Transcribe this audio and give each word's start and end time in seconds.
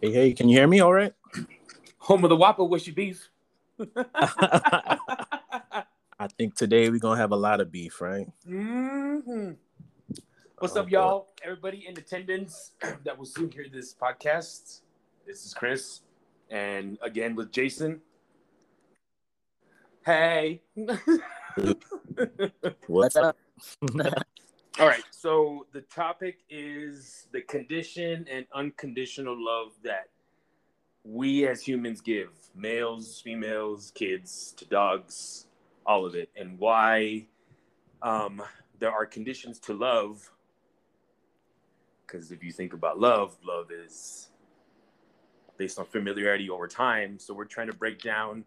Hey, 0.00 0.12
hey, 0.12 0.32
can 0.32 0.48
you 0.48 0.56
hear 0.56 0.66
me 0.68 0.80
all 0.80 0.92
right? 0.92 1.12
Home 1.98 2.24
of 2.24 2.30
the 2.30 2.36
Whopper, 2.36 2.64
what's 2.64 2.86
your 2.86 2.94
beef? 2.94 3.28
I 3.96 4.96
think 6.36 6.54
today 6.54 6.88
we're 6.88 6.98
gonna 6.98 7.20
have 7.20 7.32
a 7.32 7.36
lot 7.36 7.60
of 7.60 7.70
beef, 7.72 8.00
right? 8.00 8.26
Mm-hmm. 8.48 9.50
What's 10.58 10.76
Oh, 10.76 10.80
up, 10.80 10.86
boy. 10.86 10.90
y'all? 10.90 11.28
Everybody 11.44 11.86
in 11.88 11.96
attendance 11.98 12.72
that 13.04 13.16
will 13.16 13.26
soon 13.26 13.50
hear 13.50 13.66
this 13.72 13.94
podcast. 13.94 14.80
This 15.26 15.44
is 15.44 15.54
Chris, 15.54 16.00
and 16.50 16.98
again 17.02 17.34
with 17.34 17.52
Jason. 17.52 18.00
Hey. 20.04 20.62
What's 22.86 23.16
up? 23.16 23.36
All 24.78 24.86
right. 24.86 25.02
So 25.10 25.66
the 25.72 25.80
topic 25.80 26.38
is 26.48 27.26
the 27.32 27.40
condition 27.40 28.26
and 28.30 28.46
unconditional 28.54 29.34
love 29.36 29.72
that 29.82 30.08
we 31.02 31.48
as 31.48 31.62
humans 31.62 32.00
give 32.00 32.28
males, 32.54 33.20
females, 33.20 33.90
kids, 33.96 34.54
to 34.56 34.64
dogs, 34.66 35.46
all 35.84 36.06
of 36.06 36.14
it, 36.14 36.30
and 36.36 36.56
why 36.60 37.26
um, 38.02 38.40
there 38.78 38.92
are 38.92 39.04
conditions 39.04 39.58
to 39.60 39.74
love. 39.74 40.30
Because 42.06 42.30
if 42.30 42.44
you 42.44 42.52
think 42.52 42.72
about 42.72 43.00
love, 43.00 43.36
love 43.44 43.72
is 43.72 44.28
based 45.56 45.80
on 45.80 45.86
familiarity 45.86 46.48
over 46.50 46.68
time. 46.68 47.18
So 47.18 47.34
we're 47.34 47.46
trying 47.46 47.66
to 47.66 47.76
break 47.76 48.00
down 48.00 48.44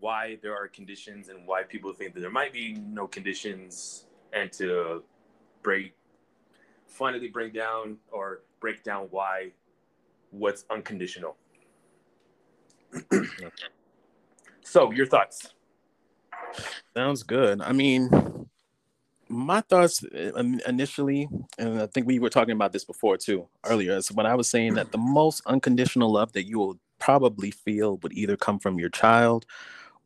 why 0.00 0.38
there 0.42 0.54
are 0.54 0.68
conditions 0.68 1.30
and 1.30 1.46
why 1.46 1.62
people 1.62 1.94
think 1.94 2.12
that 2.12 2.20
there 2.20 2.30
might 2.30 2.52
be 2.52 2.74
no 2.74 3.06
conditions 3.06 4.04
and 4.34 4.52
to 4.52 5.02
break 5.62 5.94
finally 6.86 7.28
break 7.28 7.54
down 7.54 7.96
or 8.10 8.40
break 8.60 8.82
down 8.82 9.06
why 9.10 9.50
what's 10.30 10.64
unconditional 10.70 11.36
so 14.62 14.90
your 14.92 15.06
thoughts 15.06 15.54
Sounds 16.94 17.22
good. 17.22 17.60
I 17.62 17.72
mean, 17.72 18.10
my 19.28 19.62
thoughts 19.62 20.04
uh, 20.04 20.42
initially, 20.66 21.28
and 21.58 21.80
I 21.80 21.86
think 21.86 22.06
we 22.06 22.18
were 22.18 22.28
talking 22.28 22.52
about 22.52 22.72
this 22.72 22.84
before 22.84 23.16
too 23.16 23.48
earlier, 23.64 23.96
is 23.96 24.12
when 24.12 24.26
I 24.26 24.34
was 24.34 24.48
saying 24.48 24.74
that 24.74 24.92
the 24.92 24.98
most 24.98 25.42
unconditional 25.46 26.12
love 26.12 26.32
that 26.32 26.46
you 26.46 26.58
will 26.58 26.78
probably 26.98 27.50
feel 27.50 27.96
would 27.98 28.12
either 28.12 28.36
come 28.36 28.58
from 28.58 28.78
your 28.78 28.90
child 28.90 29.46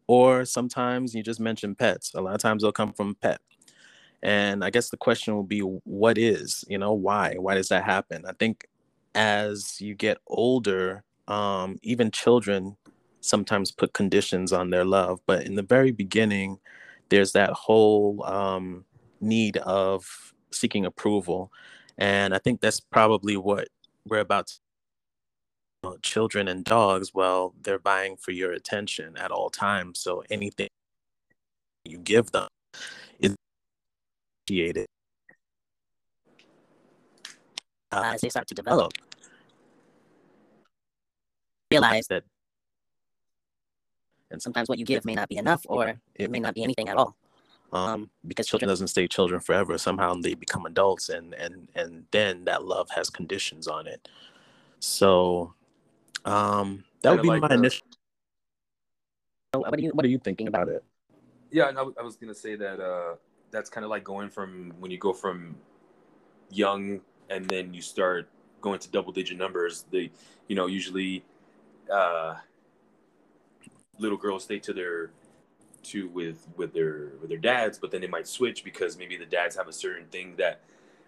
or 0.06 0.44
sometimes 0.44 1.14
you 1.14 1.22
just 1.22 1.40
mentioned 1.40 1.76
pets. 1.76 2.12
A 2.14 2.20
lot 2.20 2.34
of 2.34 2.40
times 2.40 2.62
they'll 2.62 2.72
come 2.72 2.92
from 2.92 3.16
pet. 3.16 3.40
And 4.26 4.64
I 4.64 4.70
guess 4.70 4.90
the 4.90 4.96
question 4.96 5.36
will 5.36 5.44
be 5.44 5.60
what 5.60 6.18
is, 6.18 6.64
you 6.66 6.78
know, 6.78 6.92
why? 6.92 7.36
Why 7.38 7.54
does 7.54 7.68
that 7.68 7.84
happen? 7.84 8.24
I 8.26 8.32
think 8.32 8.66
as 9.14 9.80
you 9.80 9.94
get 9.94 10.18
older, 10.26 11.04
um, 11.28 11.78
even 11.84 12.10
children 12.10 12.76
sometimes 13.20 13.70
put 13.70 13.92
conditions 13.92 14.52
on 14.52 14.70
their 14.70 14.84
love, 14.84 15.20
but 15.26 15.46
in 15.46 15.54
the 15.54 15.62
very 15.62 15.92
beginning, 15.92 16.58
there's 17.08 17.30
that 17.34 17.52
whole 17.52 18.24
um, 18.24 18.84
need 19.20 19.58
of 19.58 20.34
seeking 20.50 20.84
approval. 20.84 21.52
And 21.96 22.34
I 22.34 22.38
think 22.38 22.60
that's 22.60 22.80
probably 22.80 23.36
what 23.36 23.68
we're 24.08 24.18
about 24.18 24.48
to 24.48 25.98
children 26.02 26.48
and 26.48 26.64
dogs, 26.64 27.14
well, 27.14 27.54
they're 27.62 27.78
vying 27.78 28.16
for 28.16 28.32
your 28.32 28.50
attention 28.50 29.16
at 29.16 29.30
all 29.30 29.50
times. 29.50 30.00
So 30.00 30.24
anything 30.30 30.66
you 31.84 31.98
give 31.98 32.32
them 32.32 32.48
appreciated. 34.46 34.86
Uh, 37.92 38.12
as 38.14 38.20
they 38.20 38.28
start 38.28 38.46
to 38.48 38.54
develop, 38.54 38.92
realize 41.70 42.06
that, 42.08 42.24
and 44.30 44.42
sometimes 44.42 44.68
what 44.68 44.78
you 44.78 44.84
give 44.84 45.04
may 45.04 45.14
not 45.14 45.28
be 45.28 45.36
enough, 45.36 45.62
or 45.68 45.94
it 46.16 46.30
may 46.30 46.40
not 46.40 46.54
be 46.54 46.62
anything 46.62 46.88
at 46.88 46.96
all. 46.96 47.16
Um, 47.72 48.10
because 48.26 48.46
children 48.46 48.68
doesn't 48.68 48.88
stay 48.88 49.06
children 49.08 49.40
forever. 49.40 49.76
Somehow 49.78 50.14
they 50.14 50.34
become 50.34 50.66
adults, 50.66 51.08
and 51.08 51.32
and 51.34 51.68
and 51.74 52.06
then 52.10 52.44
that 52.44 52.64
love 52.64 52.88
has 52.90 53.08
conditions 53.08 53.68
on 53.68 53.86
it. 53.86 54.08
So, 54.80 55.54
um, 56.24 56.84
that 57.02 57.12
would 57.12 57.22
be 57.22 57.28
like 57.28 57.42
my 57.42 57.48
the- 57.48 57.54
initial. 57.54 57.86
What 59.52 59.74
are 59.74 59.80
you 59.80 59.90
What 59.90 60.04
are 60.04 60.08
you 60.08 60.18
thinking 60.18 60.48
about 60.48 60.68
it? 60.68 60.84
yeah 61.52 61.68
and 61.68 61.78
I, 61.78 61.82
I 61.82 62.02
was 62.02 62.16
gonna 62.16 62.34
say 62.34 62.56
that 62.56 62.80
uh 62.80 63.14
that's 63.56 63.70
kind 63.70 63.84
of 63.84 63.90
like 63.90 64.04
going 64.04 64.28
from 64.28 64.70
when 64.78 64.90
you 64.90 64.98
go 64.98 65.14
from 65.14 65.56
young 66.50 67.00
and 67.30 67.48
then 67.48 67.72
you 67.72 67.80
start 67.80 68.28
going 68.60 68.78
to 68.78 68.90
double 68.90 69.10
digit 69.12 69.38
numbers 69.38 69.86
they 69.90 70.10
you 70.46 70.54
know 70.54 70.66
usually 70.66 71.24
uh 71.90 72.34
little 73.98 74.18
girls 74.18 74.44
stay 74.44 74.58
to 74.58 74.74
their 74.74 75.10
to 75.82 76.06
with 76.08 76.46
with 76.56 76.74
their 76.74 77.12
with 77.18 77.30
their 77.30 77.38
dads 77.38 77.78
but 77.78 77.90
then 77.90 78.02
they 78.02 78.06
might 78.06 78.28
switch 78.28 78.62
because 78.62 78.98
maybe 78.98 79.16
the 79.16 79.24
dads 79.24 79.56
have 79.56 79.68
a 79.68 79.72
certain 79.72 80.06
thing 80.08 80.34
that 80.36 80.60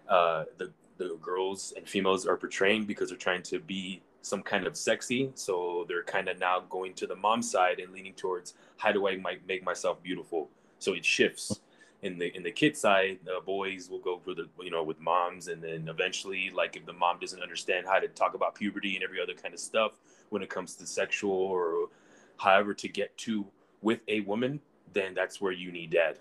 uh 0.09 0.43
the 0.57 0.71
the 0.97 1.15
girls 1.21 1.71
and 1.77 1.87
females 1.87 2.25
are 2.25 2.35
portraying 2.35 2.83
because 2.83 3.09
they're 3.09 3.17
trying 3.17 3.43
to 3.43 3.59
be 3.59 4.01
some 4.21 4.43
kind 4.43 4.67
of 4.67 4.75
sexy. 4.75 5.31
So 5.33 5.85
they're 5.87 6.03
kind 6.03 6.27
of 6.27 6.37
now 6.39 6.59
going 6.69 6.93
to 6.95 7.07
the 7.07 7.15
mom 7.15 7.41
side 7.41 7.79
and 7.79 7.93
leaning 7.93 8.13
towards 8.15 8.53
how 8.75 8.91
do 8.91 9.07
i 9.07 9.15
might 9.15 9.47
make 9.47 9.63
myself 9.63 10.03
beautiful? 10.03 10.49
So 10.77 10.91
it 10.91 11.05
shifts 11.05 11.61
in 12.01 12.17
the 12.17 12.35
in 12.35 12.43
the 12.43 12.51
kid 12.51 12.77
side 12.77 13.19
the 13.25 13.39
boys 13.45 13.89
will 13.89 13.99
go 13.99 14.17
for 14.17 14.33
the 14.33 14.47
you 14.61 14.71
know 14.71 14.83
with 14.83 14.99
moms 14.99 15.47
and 15.47 15.61
then 15.61 15.87
eventually 15.89 16.49
like 16.53 16.75
if 16.75 16.85
the 16.85 16.93
mom 16.93 17.19
doesn't 17.19 17.41
understand 17.41 17.85
how 17.85 17.99
to 17.99 18.07
talk 18.09 18.33
about 18.35 18.55
puberty 18.55 18.95
and 18.95 19.03
every 19.03 19.21
other 19.21 19.33
kind 19.33 19.53
of 19.53 19.59
stuff 19.59 19.99
when 20.29 20.41
it 20.41 20.49
comes 20.49 20.75
to 20.75 20.85
sexual 20.85 21.31
or 21.31 21.89
however 22.37 22.73
to 22.73 22.87
get 22.87 23.15
to 23.17 23.45
with 23.81 23.99
a 24.07 24.21
woman 24.21 24.59
then 24.93 25.13
that's 25.13 25.39
where 25.39 25.51
you 25.51 25.71
need 25.71 25.91
dad. 25.91 26.17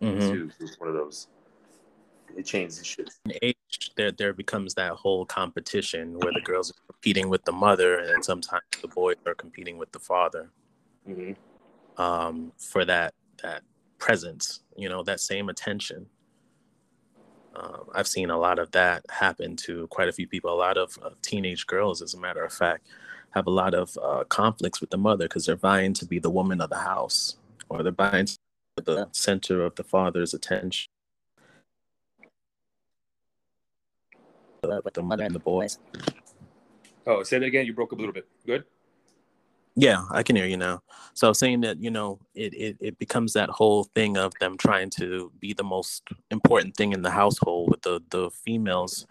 Mhm. 0.00 0.30
too 0.30 0.50
it's 0.60 0.78
one 0.78 0.88
of 0.88 0.94
those. 0.94 1.28
It 2.36 2.44
changes 2.44 2.84
shifts 2.84 3.20
in 3.24 3.34
age, 3.42 3.92
there 3.94 4.10
there 4.10 4.32
becomes 4.32 4.74
that 4.74 4.92
whole 4.92 5.24
competition 5.24 6.18
where 6.18 6.32
the 6.32 6.40
girls 6.40 6.70
are 6.70 6.92
competing 6.92 7.28
with 7.28 7.44
the 7.44 7.52
mother, 7.52 7.98
and 7.98 8.08
then 8.08 8.22
sometimes 8.22 8.64
the 8.80 8.88
boys 8.88 9.16
are 9.26 9.34
competing 9.34 9.76
with 9.78 9.92
the 9.92 9.98
father. 10.00 10.50
Hmm 11.06 11.32
um, 11.96 12.52
for 12.58 12.84
that 12.84 13.14
that 13.42 13.62
presence. 14.02 14.60
You 14.76 14.88
know, 14.88 15.04
that 15.04 15.20
same 15.20 15.48
attention. 15.48 16.06
Um, 17.54 17.84
I've 17.94 18.08
seen 18.08 18.30
a 18.30 18.38
lot 18.38 18.58
of 18.58 18.72
that 18.72 19.04
happen 19.08 19.54
to 19.56 19.86
quite 19.88 20.08
a 20.08 20.12
few 20.12 20.26
people. 20.26 20.52
A 20.52 20.56
lot 20.56 20.76
of 20.76 20.98
uh, 21.02 21.10
teenage 21.22 21.66
girls, 21.66 22.02
as 22.02 22.12
a 22.12 22.18
matter 22.18 22.44
of 22.44 22.52
fact, 22.52 22.88
have 23.30 23.46
a 23.46 23.50
lot 23.50 23.74
of 23.74 23.96
uh, 24.02 24.24
conflicts 24.24 24.80
with 24.80 24.90
the 24.90 24.98
mother 24.98 25.26
because 25.26 25.46
they're 25.46 25.54
vying 25.54 25.94
to 25.94 26.04
be 26.04 26.18
the 26.18 26.30
woman 26.30 26.60
of 26.60 26.68
the 26.68 26.78
house, 26.78 27.36
or 27.68 27.84
they're 27.84 27.92
vying 27.92 28.26
to 28.26 28.38
be 28.76 28.82
the 28.84 29.08
center 29.12 29.62
of 29.62 29.76
the 29.76 29.84
father's 29.84 30.34
attention. 30.34 30.88
With 34.64 34.94
the 34.94 35.02
mother 35.02 35.24
and 35.24 35.34
the 35.34 35.40
boys. 35.40 35.78
oh 37.06 37.22
say 37.24 37.38
that 37.38 37.46
again 37.46 37.66
you 37.66 37.72
broke 37.72 37.92
up 37.92 37.98
a 37.98 38.00
little 38.00 38.14
bit 38.14 38.28
good 38.46 38.64
Yeah, 39.74 40.04
I 40.10 40.22
can 40.22 40.36
hear 40.36 40.46
you 40.46 40.58
now. 40.58 40.82
So 41.14 41.32
saying 41.32 41.62
that, 41.62 41.80
you 41.82 41.90
know, 41.90 42.18
it, 42.34 42.52
it, 42.54 42.76
it 42.80 42.98
becomes 42.98 43.32
that 43.32 43.48
whole 43.48 43.84
thing 43.84 44.18
of 44.18 44.32
them 44.38 44.58
trying 44.58 44.90
to 45.00 45.32
be 45.40 45.54
the 45.54 45.64
most 45.64 46.02
important 46.30 46.76
thing 46.76 46.92
in 46.92 47.02
the 47.02 47.10
household 47.10 47.70
with 47.70 47.82
the, 47.82 48.00
the 48.10 48.30
females 48.30 49.06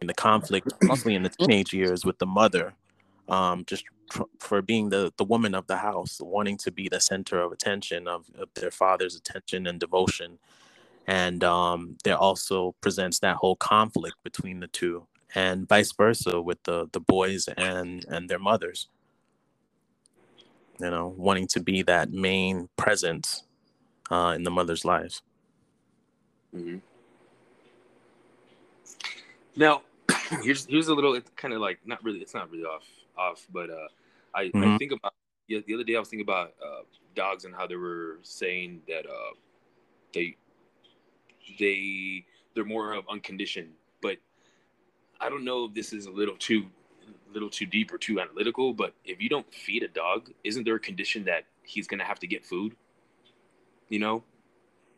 in 0.00 0.08
the 0.08 0.14
conflict, 0.14 0.74
mostly 0.82 1.14
in 1.14 1.24
the 1.24 1.30
teenage 1.30 1.74
years 1.74 2.04
with 2.04 2.18
the 2.18 2.26
mother, 2.26 2.74
um, 3.28 3.64
just 3.66 3.84
tr- 4.10 4.22
for 4.40 4.62
being 4.62 4.90
the, 4.90 5.12
the 5.18 5.24
woman 5.24 5.54
of 5.54 5.66
the 5.68 5.78
house, 5.78 6.18
wanting 6.22 6.58
to 6.58 6.72
be 6.72 6.88
the 6.88 7.00
center 7.00 7.40
of 7.42 7.52
attention 7.52 8.08
of, 8.08 8.26
of 8.38 8.48
their 8.54 8.70
father's 8.72 9.16
attention 9.16 9.66
and 9.66 9.80
devotion. 9.80 10.38
And 11.06 11.44
um, 11.44 11.98
there 12.04 12.18
also 12.18 12.74
presents 12.80 13.20
that 13.20 13.36
whole 13.36 13.56
conflict 13.56 14.16
between 14.24 14.60
the 14.60 14.68
two 14.68 15.06
and 15.34 15.68
vice 15.68 15.92
versa 15.92 16.40
with 16.42 16.62
the, 16.64 16.88
the 16.92 17.00
boys 17.00 17.48
and, 17.56 18.04
and 18.08 18.28
their 18.28 18.38
mothers 18.40 18.88
you 20.82 20.90
know, 20.90 21.14
wanting 21.16 21.48
to 21.48 21.60
be 21.60 21.82
that 21.84 22.12
main 22.12 22.68
presence 22.76 23.44
uh, 24.10 24.32
in 24.36 24.44
the 24.44 24.50
mother's 24.50 24.84
life. 24.84 25.22
hmm 26.52 26.78
Now, 29.56 29.82
here's 30.42 30.66
here's 30.66 30.88
a 30.88 30.94
little. 30.94 31.14
It's 31.14 31.30
kind 31.36 31.54
of 31.54 31.60
like 31.60 31.80
not 31.86 32.02
really. 32.04 32.20
It's 32.20 32.34
not 32.34 32.50
really 32.50 32.64
off 32.64 32.86
off, 33.18 33.46
but 33.52 33.70
uh, 33.70 33.88
I, 34.34 34.52
I 34.62 34.68
Mhm. 34.68 34.78
think 34.78 34.92
about 34.92 35.14
yeah, 35.48 35.60
the 35.66 35.74
other 35.74 35.84
day. 35.84 35.96
I 35.96 36.00
was 36.00 36.08
thinking 36.08 36.26
about 36.26 36.54
uh, 36.64 36.82
dogs 37.14 37.44
and 37.44 37.54
how 37.54 37.66
they 37.66 37.76
were 37.76 38.18
saying 38.22 38.82
that 38.88 39.06
uh, 39.06 39.34
they 40.14 40.36
they 41.58 42.24
they're 42.54 42.64
more 42.64 42.94
of 42.94 43.04
unconditioned. 43.10 43.72
But 44.02 44.18
I 45.20 45.28
don't 45.28 45.44
know 45.44 45.66
if 45.66 45.74
this 45.74 45.92
is 45.92 46.06
a 46.06 46.10
little 46.10 46.36
too 46.36 46.66
little 47.32 47.50
too 47.50 47.66
deep 47.66 47.92
or 47.92 47.98
too 47.98 48.20
analytical. 48.20 48.72
But 48.72 48.94
if 49.04 49.20
you 49.20 49.28
don't 49.28 49.52
feed 49.52 49.82
a 49.82 49.88
dog, 49.88 50.30
isn't 50.44 50.64
there 50.64 50.76
a 50.76 50.80
condition 50.80 51.24
that 51.24 51.44
he's 51.64 51.86
gonna 51.86 52.04
have 52.04 52.18
to 52.20 52.26
get 52.26 52.44
food? 52.44 52.76
You 53.88 53.98
know, 53.98 54.24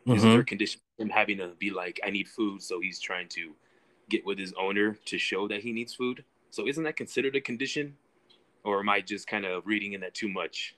isn't 0.06 0.18
mm-hmm. 0.18 0.30
there 0.30 0.40
a 0.40 0.44
condition 0.44 0.80
him 0.98 1.08
having 1.08 1.38
to 1.38 1.48
be 1.58 1.70
like, 1.70 2.00
I 2.04 2.10
need 2.10 2.28
food, 2.28 2.62
so 2.62 2.80
he's 2.80 3.00
trying 3.00 3.28
to 3.30 3.54
get 4.08 4.24
with 4.24 4.38
his 4.38 4.52
owner 4.58 4.96
to 5.06 5.18
show 5.18 5.48
that 5.48 5.60
he 5.60 5.72
needs 5.72 5.94
food. 5.94 6.24
So 6.50 6.68
isn't 6.68 6.84
that 6.84 6.96
considered 6.96 7.34
a 7.36 7.40
condition, 7.40 7.96
or 8.64 8.80
am 8.80 8.88
I 8.88 9.00
just 9.00 9.26
kind 9.26 9.44
of 9.44 9.66
reading 9.66 9.94
in 9.94 10.00
that 10.02 10.14
too 10.14 10.28
much? 10.28 10.76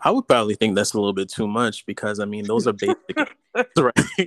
I 0.00 0.10
would 0.10 0.28
probably 0.28 0.54
think 0.54 0.76
that's 0.76 0.94
a 0.94 0.96
little 0.96 1.12
bit 1.12 1.28
too 1.28 1.48
much 1.48 1.84
because 1.84 2.20
I 2.20 2.24
mean 2.24 2.46
those 2.46 2.66
are 2.66 2.72
basic, 2.72 2.96
right? 3.76 3.92
you, 4.18 4.26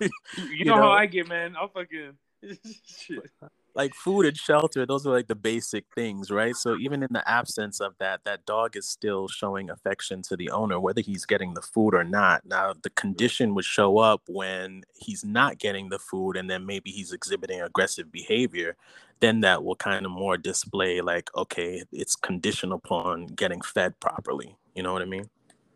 you, 0.50 0.64
know, 0.64 0.76
know, 0.76 0.82
how 0.82 0.90
I 0.90 1.06
get, 1.06 1.28
man. 1.28 1.54
I'll 1.56 1.68
fucking 1.68 2.12
shit 2.84 3.30
like 3.74 3.94
food 3.94 4.26
and 4.26 4.36
shelter 4.36 4.84
those 4.84 5.06
are 5.06 5.12
like 5.12 5.28
the 5.28 5.34
basic 5.34 5.84
things 5.94 6.30
right? 6.30 6.54
So 6.56 6.76
even 6.76 7.02
in 7.02 7.08
the 7.10 7.26
absence 7.28 7.80
of 7.80 7.94
that 7.98 8.24
that 8.24 8.44
dog 8.46 8.76
is 8.76 8.88
still 8.88 9.28
showing 9.28 9.70
affection 9.70 10.22
to 10.22 10.36
the 10.36 10.50
owner 10.50 10.78
whether 10.78 11.00
he's 11.00 11.24
getting 11.24 11.54
the 11.54 11.62
food 11.62 11.94
or 11.94 12.04
not. 12.04 12.44
Now 12.44 12.74
the 12.80 12.90
condition 12.90 13.54
would 13.54 13.64
show 13.64 13.98
up 13.98 14.22
when 14.28 14.84
he's 14.94 15.24
not 15.24 15.58
getting 15.58 15.88
the 15.88 15.98
food 15.98 16.36
and 16.36 16.50
then 16.50 16.66
maybe 16.66 16.90
he's 16.90 17.12
exhibiting 17.12 17.60
aggressive 17.60 18.12
behavior 18.12 18.76
then 19.20 19.40
that 19.40 19.62
will 19.62 19.76
kind 19.76 20.04
of 20.04 20.10
more 20.12 20.36
display 20.36 21.00
like 21.00 21.30
okay 21.36 21.82
it's 21.92 22.16
conditional 22.16 22.76
upon 22.76 23.26
getting 23.26 23.60
fed 23.60 23.98
properly. 24.00 24.56
You 24.74 24.82
know 24.82 24.92
what 24.92 25.02
i 25.02 25.06
mean? 25.06 25.28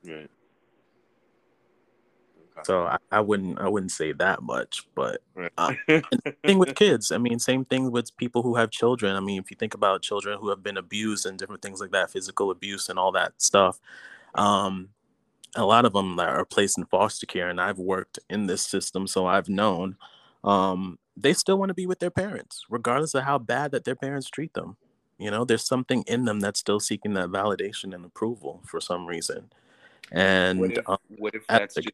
Right 0.06 0.30
so 2.64 2.84
I, 2.84 2.98
I, 3.10 3.20
wouldn't 3.20 3.58
I 3.58 3.68
wouldn't 3.68 3.92
say 3.92 4.12
that 4.12 4.42
much, 4.42 4.86
but 4.94 5.20
uh, 5.58 5.74
thing 6.44 6.58
with 6.58 6.74
kids, 6.76 7.12
I 7.12 7.18
mean, 7.18 7.38
same 7.38 7.64
thing 7.64 7.90
with 7.90 8.16
people 8.16 8.42
who 8.42 8.56
have 8.56 8.70
children. 8.70 9.16
I 9.16 9.20
mean, 9.20 9.40
if 9.40 9.50
you 9.50 9.56
think 9.56 9.74
about 9.74 10.02
children 10.02 10.38
who 10.40 10.48
have 10.48 10.62
been 10.62 10.76
abused 10.76 11.26
and 11.26 11.38
different 11.38 11.62
things 11.62 11.80
like 11.80 11.92
that, 11.92 12.10
physical 12.10 12.50
abuse 12.50 12.88
and 12.88 12.98
all 12.98 13.12
that 13.12 13.40
stuff, 13.40 13.78
um, 14.34 14.88
a 15.54 15.64
lot 15.64 15.84
of 15.84 15.92
them 15.92 16.18
are 16.18 16.44
placed 16.44 16.78
in 16.78 16.86
foster 16.86 17.26
care, 17.26 17.48
and 17.48 17.60
I've 17.60 17.78
worked 17.78 18.18
in 18.28 18.46
this 18.46 18.62
system, 18.62 19.06
so 19.06 19.26
I've 19.26 19.48
known 19.48 19.96
um, 20.44 20.98
they 21.16 21.32
still 21.32 21.58
want 21.58 21.70
to 21.70 21.74
be 21.74 21.86
with 21.86 21.98
their 21.98 22.10
parents, 22.10 22.64
regardless 22.68 23.14
of 23.14 23.24
how 23.24 23.38
bad 23.38 23.72
that 23.72 23.84
their 23.84 23.96
parents 23.96 24.28
treat 24.28 24.54
them. 24.54 24.76
You 25.18 25.30
know, 25.30 25.44
there's 25.44 25.66
something 25.66 26.04
in 26.06 26.26
them 26.26 26.40
that's 26.40 26.60
still 26.60 26.78
seeking 26.78 27.14
that 27.14 27.30
validation 27.30 27.94
and 27.94 28.04
approval 28.04 28.62
for 28.66 28.80
some 28.80 29.06
reason. 29.06 29.50
And 30.12 30.60
what 30.60 30.72
if, 30.72 30.88
um, 30.88 30.98
what 31.16 31.34
if 31.34 31.46
that's 31.48 31.74
just 31.74 31.88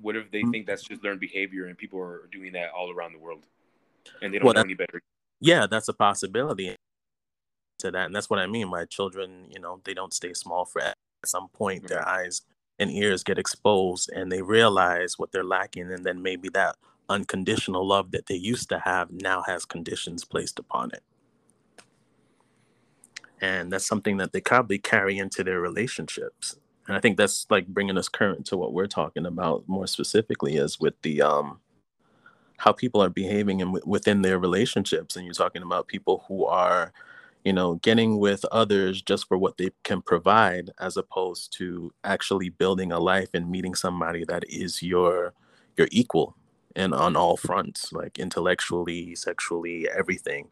what 0.00 0.16
if 0.16 0.30
they 0.30 0.40
mm-hmm. 0.40 0.50
think 0.50 0.66
that's 0.66 0.82
just 0.82 1.02
learned 1.02 1.20
behavior 1.20 1.66
and 1.66 1.76
people 1.76 2.00
are 2.00 2.28
doing 2.32 2.52
that 2.52 2.70
all 2.70 2.90
around 2.90 3.12
the 3.12 3.18
world 3.18 3.42
and 4.22 4.32
they 4.32 4.38
don't 4.38 4.46
well, 4.46 4.54
know 4.54 4.60
any 4.62 4.74
better? 4.74 5.02
Yeah, 5.40 5.66
that's 5.66 5.88
a 5.88 5.92
possibility 5.92 6.76
to 7.78 7.90
that. 7.90 8.06
And 8.06 8.14
that's 8.14 8.30
what 8.30 8.38
I 8.38 8.46
mean. 8.46 8.68
My 8.68 8.84
children, 8.84 9.46
you 9.50 9.60
know, 9.60 9.80
they 9.84 9.94
don't 9.94 10.12
stay 10.12 10.34
small 10.34 10.64
for 10.64 10.82
at 10.82 10.96
some 11.24 11.48
point 11.48 11.84
mm-hmm. 11.84 11.94
their 11.94 12.08
eyes 12.08 12.42
and 12.78 12.90
ears 12.90 13.22
get 13.22 13.38
exposed 13.38 14.10
and 14.10 14.32
they 14.32 14.42
realize 14.42 15.18
what 15.18 15.30
they're 15.32 15.44
lacking 15.44 15.92
and 15.92 16.04
then 16.04 16.22
maybe 16.22 16.48
that 16.48 16.76
unconditional 17.08 17.86
love 17.86 18.10
that 18.12 18.26
they 18.26 18.34
used 18.34 18.68
to 18.70 18.78
have 18.78 19.10
now 19.10 19.42
has 19.42 19.64
conditions 19.64 20.24
placed 20.24 20.58
upon 20.58 20.90
it 20.92 21.02
and 23.40 23.72
that's 23.72 23.86
something 23.86 24.16
that 24.16 24.32
they 24.32 24.40
probably 24.40 24.78
carry 24.78 25.18
into 25.18 25.42
their 25.44 25.60
relationships 25.60 26.56
and 26.90 26.96
I 26.96 27.00
think 27.00 27.18
that's 27.18 27.46
like 27.50 27.68
bringing 27.68 27.96
us 27.96 28.08
current 28.08 28.46
to 28.46 28.56
what 28.56 28.72
we're 28.72 28.88
talking 28.88 29.24
about 29.24 29.62
more 29.68 29.86
specifically 29.86 30.56
is 30.56 30.80
with 30.80 31.00
the 31.02 31.22
um 31.22 31.60
how 32.56 32.72
people 32.72 33.00
are 33.00 33.08
behaving 33.08 33.60
in, 33.60 33.78
within 33.86 34.22
their 34.22 34.40
relationships. 34.40 35.14
And 35.14 35.24
you're 35.24 35.32
talking 35.32 35.62
about 35.62 35.86
people 35.86 36.24
who 36.26 36.46
are 36.46 36.92
you 37.44 37.52
know 37.52 37.74
getting 37.76 38.18
with 38.18 38.44
others 38.50 39.02
just 39.02 39.28
for 39.28 39.38
what 39.38 39.56
they 39.56 39.70
can 39.84 40.02
provide 40.02 40.70
as 40.80 40.96
opposed 40.96 41.56
to 41.58 41.92
actually 42.02 42.48
building 42.48 42.90
a 42.90 42.98
life 42.98 43.28
and 43.34 43.48
meeting 43.48 43.76
somebody 43.76 44.24
that 44.24 44.42
is 44.48 44.82
your 44.82 45.32
your 45.76 45.86
equal 45.92 46.34
and 46.74 46.92
on 46.92 47.14
all 47.14 47.36
fronts 47.36 47.92
like 47.92 48.18
intellectually 48.18 49.14
sexually 49.14 49.88
everything. 49.96 50.50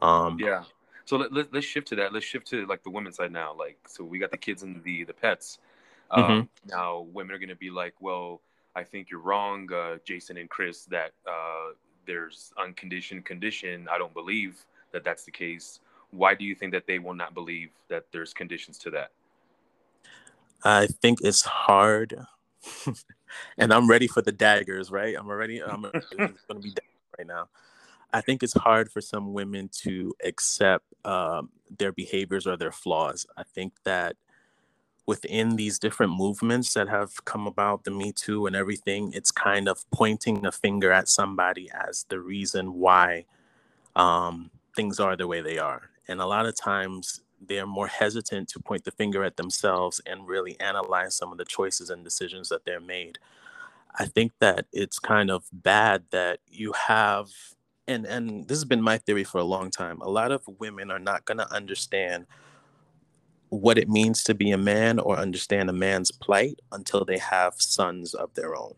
Um 0.00 0.38
yeah. 0.40 0.64
So 1.04 1.18
let, 1.18 1.30
let, 1.34 1.54
us 1.54 1.64
shift 1.64 1.88
to 1.88 1.96
that. 1.96 2.14
Let's 2.14 2.24
shift 2.24 2.46
to 2.46 2.64
like 2.64 2.82
the 2.82 2.88
women's 2.88 3.16
side 3.16 3.32
now. 3.32 3.54
Like 3.54 3.76
so 3.86 4.02
we 4.02 4.18
got 4.18 4.30
the 4.30 4.38
kids 4.38 4.62
and 4.62 4.82
the 4.82 5.04
the 5.04 5.12
pets 5.12 5.58
Mm-hmm. 6.12 6.32
Um, 6.32 6.48
now, 6.66 7.06
women 7.12 7.34
are 7.34 7.38
going 7.38 7.48
to 7.48 7.56
be 7.56 7.70
like, 7.70 7.94
well, 8.00 8.40
I 8.76 8.82
think 8.82 9.10
you're 9.10 9.20
wrong, 9.20 9.72
uh, 9.72 9.96
Jason 10.04 10.36
and 10.36 10.48
Chris, 10.48 10.84
that 10.86 11.12
uh, 11.28 11.72
there's 12.06 12.52
unconditioned 12.58 13.24
condition. 13.24 13.88
I 13.90 13.98
don't 13.98 14.14
believe 14.14 14.64
that 14.92 15.04
that's 15.04 15.24
the 15.24 15.30
case. 15.30 15.80
Why 16.10 16.34
do 16.34 16.44
you 16.44 16.54
think 16.54 16.72
that 16.72 16.86
they 16.86 16.98
will 16.98 17.14
not 17.14 17.34
believe 17.34 17.70
that 17.88 18.04
there's 18.12 18.32
conditions 18.32 18.78
to 18.78 18.90
that? 18.90 19.10
I 20.64 20.86
think 20.86 21.18
it's 21.22 21.42
hard. 21.42 22.16
and 23.58 23.72
I'm 23.72 23.88
ready 23.88 24.06
for 24.06 24.22
the 24.22 24.32
daggers, 24.32 24.90
right? 24.90 25.14
I'm 25.18 25.28
already, 25.28 25.62
I'm 25.62 25.82
going 25.82 26.34
to 26.48 26.54
be 26.54 26.74
right 27.18 27.26
now. 27.26 27.48
I 28.12 28.20
think 28.20 28.42
it's 28.42 28.54
hard 28.54 28.90
for 28.92 29.00
some 29.00 29.32
women 29.32 29.68
to 29.82 30.14
accept 30.24 30.84
um, 31.04 31.50
their 31.78 31.92
behaviors 31.92 32.46
or 32.46 32.56
their 32.56 32.70
flaws. 32.70 33.26
I 33.36 33.42
think 33.42 33.72
that 33.84 34.16
within 35.06 35.56
these 35.56 35.78
different 35.78 36.12
movements 36.12 36.74
that 36.74 36.88
have 36.88 37.24
come 37.24 37.46
about, 37.46 37.84
the 37.84 37.90
Me 37.90 38.12
Too 38.12 38.46
and 38.46 38.56
everything, 38.56 39.12
it's 39.12 39.30
kind 39.30 39.68
of 39.68 39.84
pointing 39.90 40.46
a 40.46 40.52
finger 40.52 40.92
at 40.92 41.08
somebody 41.08 41.70
as 41.72 42.06
the 42.08 42.20
reason 42.20 42.74
why 42.74 43.26
um, 43.96 44.50
things 44.74 44.98
are 44.98 45.16
the 45.16 45.26
way 45.26 45.40
they 45.40 45.58
are. 45.58 45.90
And 46.08 46.20
a 46.20 46.26
lot 46.26 46.46
of 46.46 46.56
times 46.56 47.20
they're 47.46 47.66
more 47.66 47.86
hesitant 47.86 48.48
to 48.48 48.60
point 48.60 48.84
the 48.84 48.90
finger 48.90 49.22
at 49.24 49.36
themselves 49.36 50.00
and 50.06 50.26
really 50.26 50.58
analyze 50.60 51.14
some 51.14 51.32
of 51.32 51.38
the 51.38 51.44
choices 51.44 51.90
and 51.90 52.02
decisions 52.02 52.48
that 52.48 52.64
they're 52.64 52.80
made. 52.80 53.18
I 53.98 54.06
think 54.06 54.32
that 54.40 54.66
it's 54.72 54.98
kind 54.98 55.30
of 55.30 55.44
bad 55.52 56.04
that 56.10 56.40
you 56.48 56.72
have 56.72 57.28
and 57.86 58.06
and 58.06 58.48
this 58.48 58.56
has 58.56 58.64
been 58.64 58.80
my 58.80 58.96
theory 58.98 59.24
for 59.24 59.38
a 59.38 59.44
long 59.44 59.70
time. 59.70 60.00
A 60.00 60.08
lot 60.08 60.32
of 60.32 60.42
women 60.58 60.90
are 60.90 60.98
not 60.98 61.26
going 61.26 61.38
to 61.38 61.52
understand 61.52 62.26
what 63.48 63.78
it 63.78 63.88
means 63.88 64.24
to 64.24 64.34
be 64.34 64.50
a 64.50 64.58
man 64.58 64.98
or 64.98 65.16
understand 65.16 65.70
a 65.70 65.72
man's 65.72 66.10
plight 66.10 66.60
until 66.72 67.04
they 67.04 67.18
have 67.18 67.54
sons 67.58 68.14
of 68.14 68.34
their 68.34 68.56
own. 68.56 68.74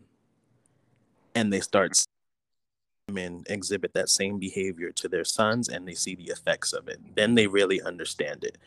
And 1.35 1.51
they 1.51 1.59
start 1.59 1.97
men 3.11 3.43
exhibit 3.47 3.93
that 3.93 4.09
same 4.09 4.37
behavior 4.37 4.91
to 4.91 5.07
their 5.07 5.23
sons 5.23 5.69
and 5.69 5.87
they 5.87 5.93
see 5.93 6.15
the 6.15 6.25
effects 6.25 6.73
of 6.73 6.87
it. 6.87 6.99
Then 7.15 7.35
they 7.35 7.47
really 7.47 7.81
understand 7.81 8.43
it. 8.43 8.57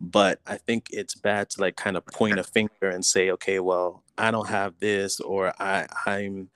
But 0.00 0.40
I 0.46 0.56
think 0.56 0.88
it's 0.90 1.14
bad 1.14 1.50
to 1.50 1.60
like 1.60 1.76
kind 1.76 1.96
of 1.96 2.04
point 2.06 2.38
a 2.38 2.44
finger 2.44 2.90
and 2.90 3.04
say, 3.04 3.30
okay, 3.30 3.60
well, 3.60 4.02
I 4.18 4.30
don't 4.30 4.48
have 4.48 4.78
this 4.80 5.20
or 5.20 5.54
I 5.60 5.86
I'm 6.06 6.50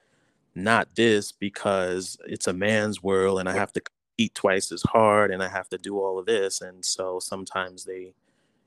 not 0.55 0.89
this 0.97 1.31
because 1.31 2.19
it's 2.27 2.49
a 2.49 2.53
man's 2.53 3.03
world 3.03 3.39
and 3.39 3.49
I 3.49 3.53
have 3.53 3.73
to 3.75 3.83
eat 4.17 4.35
twice 4.35 4.73
as 4.73 4.83
hard 4.83 5.31
and 5.31 5.43
I 5.43 5.49
have 5.49 5.69
to 5.69 5.79
do 5.79 6.01
all 6.01 6.19
of 6.19 6.27
this. 6.27 6.61
And 6.61 6.85
so 6.85 7.21
sometimes 7.21 7.85
they 7.85 8.15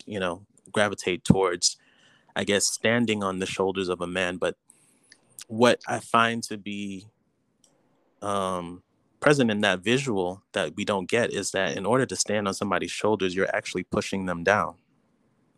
you 0.05 0.20
know, 0.20 0.46
gravitate 0.72 1.24
towards, 1.24 1.77
I 2.36 2.43
guess, 2.43 2.65
standing 2.67 3.24
on 3.24 3.39
the 3.39 3.46
shoulders 3.46 3.89
of 3.89 4.01
a 4.01 4.08
man. 4.08 4.38
But 4.38 4.55
what 5.48 5.81
I 5.88 6.00
find 6.00 6.43
to 6.43 6.58
be 6.58 7.08
um, 8.22 8.84
present 9.20 9.51
in 9.51 9.62
that 9.62 9.79
visual 9.79 10.43
that 10.53 10.75
we 10.75 10.86
don't 10.86 11.10
get 11.10 11.31
is 11.31 11.51
that 11.51 11.77
in 11.77 11.86
order 11.86 12.05
to 12.05 12.15
stand 12.15 12.48
on 12.48 12.53
somebody's 12.53 12.91
shoulders, 12.91 13.36
you're 13.36 13.53
actually 13.55 13.84
pushing 13.84 14.25
them 14.25 14.43
down. 14.43 14.75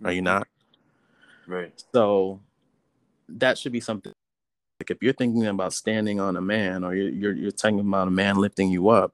Are 0.04 0.12
you 0.12 0.22
not? 0.22 0.48
Right. 1.48 1.72
So 1.94 2.42
that 3.30 3.58
should 3.58 3.72
be 3.72 3.80
something. 3.80 4.14
Like 4.80 4.92
if 4.92 5.02
you're 5.02 5.14
thinking 5.14 5.46
about 5.46 5.74
standing 5.74 6.20
on 6.20 6.36
a 6.36 6.42
man, 6.42 6.84
or 6.84 6.94
you're 6.96 7.10
you're, 7.10 7.34
you're 7.34 7.52
talking 7.52 7.80
about 7.80 8.08
a 8.08 8.12
man 8.12 8.36
lifting 8.36 8.70
you 8.70 8.90
up, 8.90 9.14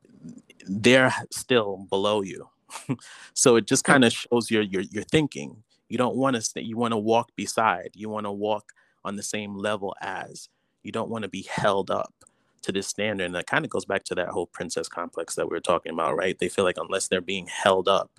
they're 0.66 1.14
still 1.32 1.86
below 1.90 2.22
you. 2.22 2.50
so 3.34 3.56
it 3.56 3.66
just 3.66 3.84
kind 3.84 4.04
of 4.04 4.14
shows 4.14 4.50
your 4.52 4.62
your 4.62 4.82
your 4.82 5.04
thinking. 5.04 5.64
You 5.88 5.98
don't 5.98 6.16
want 6.16 6.36
to 6.36 6.42
stay, 6.42 6.62
you 6.62 6.78
want 6.78 6.94
to 6.94 6.98
walk 6.98 7.32
beside. 7.36 7.92
You 7.96 8.10
want 8.10 8.26
to 8.26 8.32
walk 8.32 8.74
on 9.04 9.16
the 9.16 9.24
same 9.24 9.56
level 9.56 9.96
as. 10.02 10.50
You 10.84 10.92
don't 10.92 11.10
want 11.10 11.24
to 11.24 11.30
be 11.30 11.48
held 11.52 11.92
up 11.92 12.14
to 12.62 12.72
this 12.72 12.88
standard. 12.88 13.26
And 13.26 13.36
that 13.36 13.48
kind 13.48 13.66
of 13.66 13.72
goes 13.72 13.86
back 13.86 14.04
to 14.06 14.16
that 14.16 14.30
whole 14.30 14.48
princess 14.48 14.88
complex 14.88 15.36
that 15.36 15.48
we 15.48 15.56
were 15.56 15.60
talking 15.60 15.94
about, 15.94 16.16
right? 16.16 16.38
They 16.38 16.50
feel 16.50 16.66
like 16.66 16.78
unless 16.78 17.08
they're 17.08 17.22
being 17.22 17.48
held 17.48 17.88
up, 17.88 18.12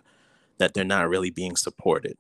that 0.59 0.75
they're 0.75 0.85
not 0.85 1.09
really 1.09 1.30
being 1.30 1.57
supported. 1.57 2.16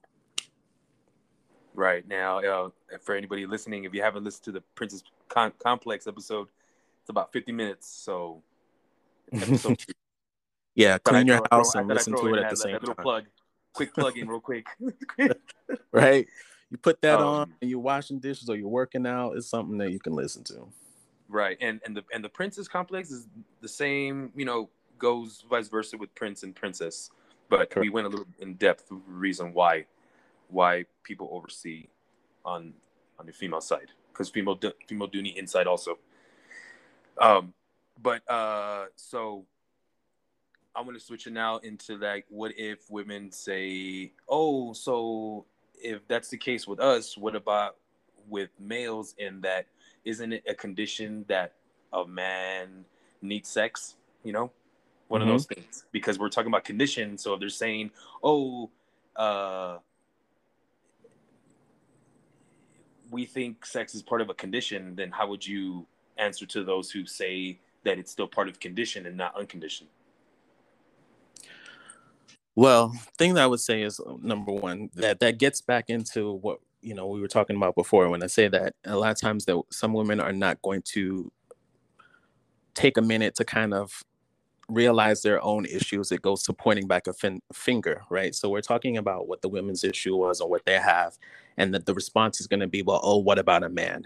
Right 1.74 2.06
now, 2.06 2.40
uh, 2.40 2.70
for 3.00 3.14
anybody 3.14 3.46
listening, 3.46 3.84
if 3.84 3.94
you 3.94 4.02
haven't 4.02 4.24
listened 4.24 4.44
to 4.44 4.52
the 4.52 4.60
Princess 4.74 5.02
Con- 5.28 5.52
Complex 5.58 6.06
episode, 6.06 6.48
it's 7.00 7.10
about 7.10 7.32
50 7.32 7.52
minutes. 7.52 7.86
So, 7.88 8.42
episode 9.32 9.82
Yeah, 10.80 10.96
clean 10.98 11.26
your 11.26 11.46
house 11.50 11.74
and 11.74 11.88
listen 11.88 12.16
to 12.16 12.34
it 12.34 12.42
at 12.42 12.50
the 12.50 12.56
same 12.56 12.78
time. 12.78 12.94
Plug, 12.96 13.24
quick 13.74 13.94
plug 13.94 14.16
in 14.16 14.28
real 14.28 14.40
quick. 14.40 14.66
right. 15.92 16.26
You 16.70 16.78
put 16.78 17.02
that 17.02 17.18
um, 17.18 17.26
on 17.26 17.54
and 17.60 17.70
you're 17.70 17.80
washing 17.80 18.18
dishes 18.18 18.48
or 18.48 18.56
you're 18.56 18.68
working 18.68 19.06
out. 19.06 19.36
It's 19.36 19.48
something 19.48 19.76
that 19.78 19.92
you 19.92 19.98
can 19.98 20.14
listen 20.14 20.42
to. 20.44 20.68
Right, 21.28 21.58
and 21.60 21.80
and 21.84 21.96
the 21.96 22.02
and 22.12 22.24
the 22.24 22.28
Princess 22.28 22.66
Complex 22.66 23.10
is 23.10 23.28
the 23.60 23.68
same. 23.68 24.32
You 24.34 24.44
know, 24.44 24.70
goes 24.98 25.44
vice 25.48 25.68
versa 25.68 25.96
with 25.96 26.14
Prince 26.14 26.42
and 26.44 26.54
Princess, 26.56 27.10
but 27.48 27.70
Correct. 27.70 27.80
we 27.80 27.88
went 27.88 28.06
a 28.06 28.10
little 28.10 28.26
in 28.38 28.54
depth 28.54 28.88
the 28.88 29.00
reason 29.06 29.52
why 29.52 29.86
why 30.48 30.84
people 31.04 31.28
oversee 31.30 31.88
on 32.44 32.72
on 33.18 33.26
the 33.26 33.32
female 33.32 33.60
side 33.60 33.92
because 34.12 34.30
female 34.30 34.58
female 34.88 35.08
duty 35.08 35.34
inside 35.36 35.66
also. 35.66 35.98
Um, 37.18 37.52
but 38.02 38.28
uh, 38.30 38.86
so 38.96 39.44
I'm 40.74 40.84
gonna 40.84 41.00
switch 41.00 41.26
it 41.26 41.32
now 41.32 41.58
into 41.58 41.96
like, 41.96 42.26
what 42.28 42.52
if 42.56 42.90
women 42.90 43.32
say, 43.32 44.12
"Oh, 44.28 44.72
so 44.72 45.46
if 45.74 46.06
that's 46.06 46.28
the 46.28 46.36
case 46.36 46.66
with 46.66 46.80
us, 46.80 47.16
what 47.16 47.34
about 47.34 47.76
with 48.28 48.50
males?" 48.58 49.14
In 49.18 49.40
that, 49.42 49.66
isn't 50.04 50.32
it 50.32 50.44
a 50.48 50.54
condition 50.54 51.24
that 51.28 51.54
a 51.92 52.06
man 52.06 52.84
needs 53.20 53.48
sex? 53.48 53.96
You 54.22 54.32
know, 54.32 54.52
one 55.08 55.20
mm-hmm. 55.20 55.30
of 55.30 55.34
those 55.34 55.46
things. 55.46 55.84
Because 55.92 56.18
we're 56.18 56.28
talking 56.28 56.48
about 56.48 56.64
condition. 56.64 57.18
So 57.18 57.34
if 57.34 57.40
they're 57.40 57.48
saying, 57.48 57.90
"Oh," 58.22 58.70
uh, 59.16 59.78
we 63.10 63.26
think 63.26 63.66
sex 63.66 63.94
is 63.94 64.02
part 64.02 64.20
of 64.20 64.30
a 64.30 64.34
condition, 64.34 64.94
then 64.94 65.10
how 65.10 65.28
would 65.28 65.44
you 65.46 65.86
answer 66.16 66.46
to 66.46 66.62
those 66.62 66.90
who 66.90 67.06
say 67.06 67.58
that 67.82 67.98
it's 67.98 68.12
still 68.12 68.28
part 68.28 68.48
of 68.48 68.60
condition 68.60 69.06
and 69.06 69.16
not 69.16 69.36
unconditioned? 69.36 69.90
Well, 72.56 72.94
thing 73.16 73.34
that 73.34 73.44
I 73.44 73.46
would 73.46 73.60
say 73.60 73.82
is 73.82 74.00
uh, 74.00 74.14
number 74.20 74.52
one 74.52 74.90
that 74.94 75.20
that 75.20 75.38
gets 75.38 75.60
back 75.60 75.88
into 75.88 76.32
what 76.32 76.58
you 76.82 76.94
know 76.94 77.06
we 77.06 77.20
were 77.20 77.28
talking 77.28 77.56
about 77.56 77.74
before 77.74 78.08
when 78.08 78.22
I 78.22 78.26
say 78.26 78.48
that 78.48 78.74
a 78.84 78.96
lot 78.96 79.12
of 79.12 79.20
times 79.20 79.44
that 79.46 79.60
some 79.70 79.92
women 79.92 80.20
are 80.20 80.32
not 80.32 80.60
going 80.62 80.82
to 80.92 81.30
take 82.74 82.96
a 82.96 83.02
minute 83.02 83.34
to 83.36 83.44
kind 83.44 83.74
of 83.74 84.02
realize 84.68 85.22
their 85.22 85.42
own 85.42 85.66
issues. 85.66 86.12
It 86.12 86.22
goes 86.22 86.42
to 86.44 86.52
pointing 86.52 86.86
back 86.86 87.06
a 87.06 87.12
fin- 87.12 87.42
finger 87.52 88.02
right? 88.10 88.34
So 88.34 88.48
we're 88.48 88.60
talking 88.60 88.96
about 88.96 89.28
what 89.28 89.42
the 89.42 89.48
women's 89.48 89.84
issue 89.84 90.16
was 90.16 90.40
or 90.40 90.48
what 90.48 90.64
they 90.64 90.78
have 90.78 91.18
and 91.56 91.74
that 91.74 91.86
the 91.86 91.94
response 91.94 92.40
is 92.40 92.46
going 92.46 92.60
to 92.60 92.68
be 92.68 92.82
well 92.82 93.00
oh 93.02 93.18
what 93.18 93.38
about 93.38 93.64
a 93.64 93.68
man? 93.68 94.04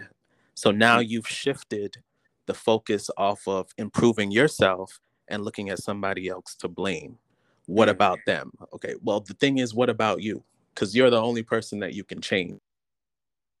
So 0.53 0.71
now 0.71 0.99
mm. 0.99 1.07
you've 1.07 1.27
shifted 1.27 1.97
the 2.45 2.53
focus 2.53 3.09
off 3.17 3.47
of 3.47 3.69
improving 3.77 4.31
yourself 4.31 4.99
and 5.27 5.43
looking 5.43 5.69
at 5.69 5.79
somebody 5.79 6.29
else 6.29 6.55
to 6.55 6.67
blame 6.67 7.17
what 7.65 7.87
mm. 7.87 7.91
about 7.91 8.19
them? 8.25 8.51
Okay 8.73 8.95
well 9.01 9.19
the 9.19 9.33
thing 9.35 9.57
is 9.57 9.73
what 9.73 9.89
about 9.89 10.21
you? 10.21 10.43
Because 10.73 10.95
you're 10.95 11.09
the 11.09 11.21
only 11.21 11.43
person 11.43 11.79
that 11.79 11.93
you 11.93 12.03
can 12.03 12.21
change. 12.21 12.59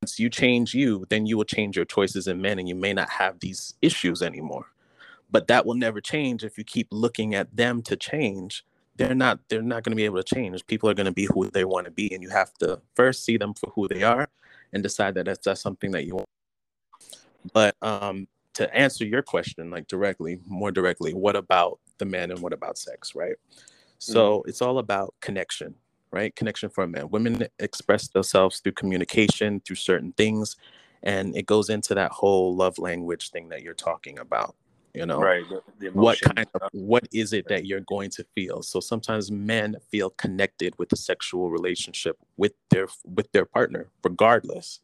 Once 0.01 0.19
you 0.19 0.29
change 0.29 0.73
you 0.73 1.05
then 1.09 1.25
you 1.25 1.37
will 1.37 1.45
change 1.45 1.75
your 1.75 1.85
choices 1.85 2.27
in 2.27 2.41
men 2.41 2.59
and 2.59 2.67
you 2.67 2.75
may 2.75 2.93
not 2.93 3.09
have 3.09 3.39
these 3.39 3.73
issues 3.81 4.21
anymore. 4.21 4.67
But 5.31 5.47
that 5.47 5.65
will 5.65 5.75
never 5.75 6.01
change 6.01 6.43
if 6.43 6.57
you 6.57 6.63
keep 6.63 6.87
looking 6.91 7.33
at 7.35 7.55
them 7.55 7.81
to 7.83 7.95
change. 7.95 8.65
They're 8.95 9.15
not 9.15 9.39
they're 9.49 9.61
not 9.61 9.83
going 9.83 9.91
to 9.91 9.97
be 9.97 10.05
able 10.05 10.21
to 10.21 10.35
change. 10.35 10.65
People 10.67 10.89
are 10.89 10.93
going 10.93 11.05
to 11.05 11.11
be 11.11 11.27
who 11.33 11.49
they 11.49 11.65
want 11.65 11.85
to 11.85 11.91
be 11.91 12.13
and 12.13 12.23
you 12.23 12.29
have 12.29 12.53
to 12.55 12.81
first 12.95 13.25
see 13.25 13.37
them 13.37 13.53
for 13.53 13.71
who 13.71 13.87
they 13.87 14.03
are 14.03 14.29
and 14.73 14.83
decide 14.83 15.15
that 15.15 15.25
that's, 15.25 15.45
that's 15.45 15.61
something 15.61 15.91
that 15.91 16.05
you 16.05 16.15
want. 16.15 16.29
But 17.53 17.75
um 17.81 18.27
to 18.55 18.73
answer 18.73 19.05
your 19.05 19.21
question 19.21 19.69
like 19.69 19.87
directly 19.87 20.39
more 20.47 20.71
directly 20.71 21.13
what 21.13 21.35
about 21.35 21.79
the 21.99 22.05
men 22.05 22.31
and 22.31 22.39
what 22.39 22.53
about 22.53 22.77
sex 22.77 23.13
right 23.13 23.35
so 23.97 24.39
mm-hmm. 24.39 24.49
it's 24.49 24.61
all 24.61 24.79
about 24.79 25.13
connection, 25.21 25.75
right? 26.11 26.35
Connection 26.35 26.69
for 26.69 26.87
men. 26.87 27.09
Women 27.09 27.47
express 27.59 28.07
themselves 28.07 28.59
through 28.59 28.73
communication, 28.73 29.61
through 29.61 29.77
certain 29.77 30.11
things, 30.13 30.55
and 31.03 31.35
it 31.35 31.45
goes 31.45 31.69
into 31.69 31.95
that 31.95 32.11
whole 32.11 32.55
love 32.55 32.77
language 32.77 33.29
thing 33.31 33.49
that 33.49 33.61
you're 33.61 33.73
talking 33.73 34.19
about. 34.19 34.55
You 34.93 35.05
know, 35.05 35.19
right? 35.19 35.43
The, 35.49 35.61
the 35.79 35.89
what 35.89 36.21
kind 36.21 36.47
of 36.53 36.69
what 36.71 37.05
is 37.11 37.33
it 37.33 37.49
that 37.49 37.65
you're 37.65 37.81
going 37.81 38.09
to 38.11 38.25
feel? 38.33 38.63
So 38.63 38.79
sometimes 38.79 39.29
men 39.29 39.75
feel 39.89 40.11
connected 40.11 40.73
with 40.77 40.93
a 40.93 40.95
sexual 40.95 41.51
relationship 41.51 42.17
with 42.37 42.53
their 42.69 42.87
with 43.03 43.29
their 43.33 43.43
partner, 43.43 43.89
regardless. 44.03 44.79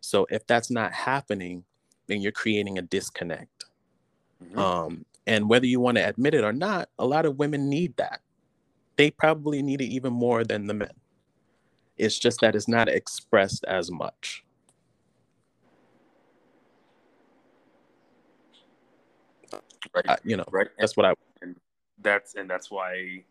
So 0.00 0.26
if 0.28 0.44
that's 0.48 0.72
not 0.72 0.92
happening, 0.92 1.64
then 2.08 2.20
you're 2.20 2.32
creating 2.32 2.78
a 2.78 2.82
disconnect. 2.82 3.66
Mm-hmm. 4.42 4.58
Um, 4.58 5.06
and 5.26 5.48
whether 5.48 5.66
you 5.66 5.78
want 5.78 5.98
to 5.98 6.06
admit 6.06 6.34
it 6.34 6.44
or 6.44 6.52
not, 6.52 6.88
a 6.98 7.06
lot 7.06 7.24
of 7.24 7.38
women 7.38 7.70
need 7.70 7.96
that 7.96 8.20
they 8.96 9.10
probably 9.10 9.62
need 9.62 9.80
it 9.80 9.86
even 9.86 10.12
more 10.12 10.44
than 10.44 10.66
the 10.66 10.74
men. 10.74 10.90
It's 11.96 12.18
just 12.18 12.40
that 12.40 12.56
it's 12.56 12.68
not 12.68 12.88
expressed 12.88 13.64
as 13.64 13.90
much. 13.90 14.44
Right. 19.94 20.04
Uh, 20.08 20.16
you 20.24 20.36
know, 20.36 20.44
right. 20.50 20.68
That's 20.78 20.96
what 20.96 21.06
I. 21.06 21.14
And 21.42 21.56
that's 22.02 22.34
and 22.34 22.48
that's 22.48 22.70
why 22.70 23.22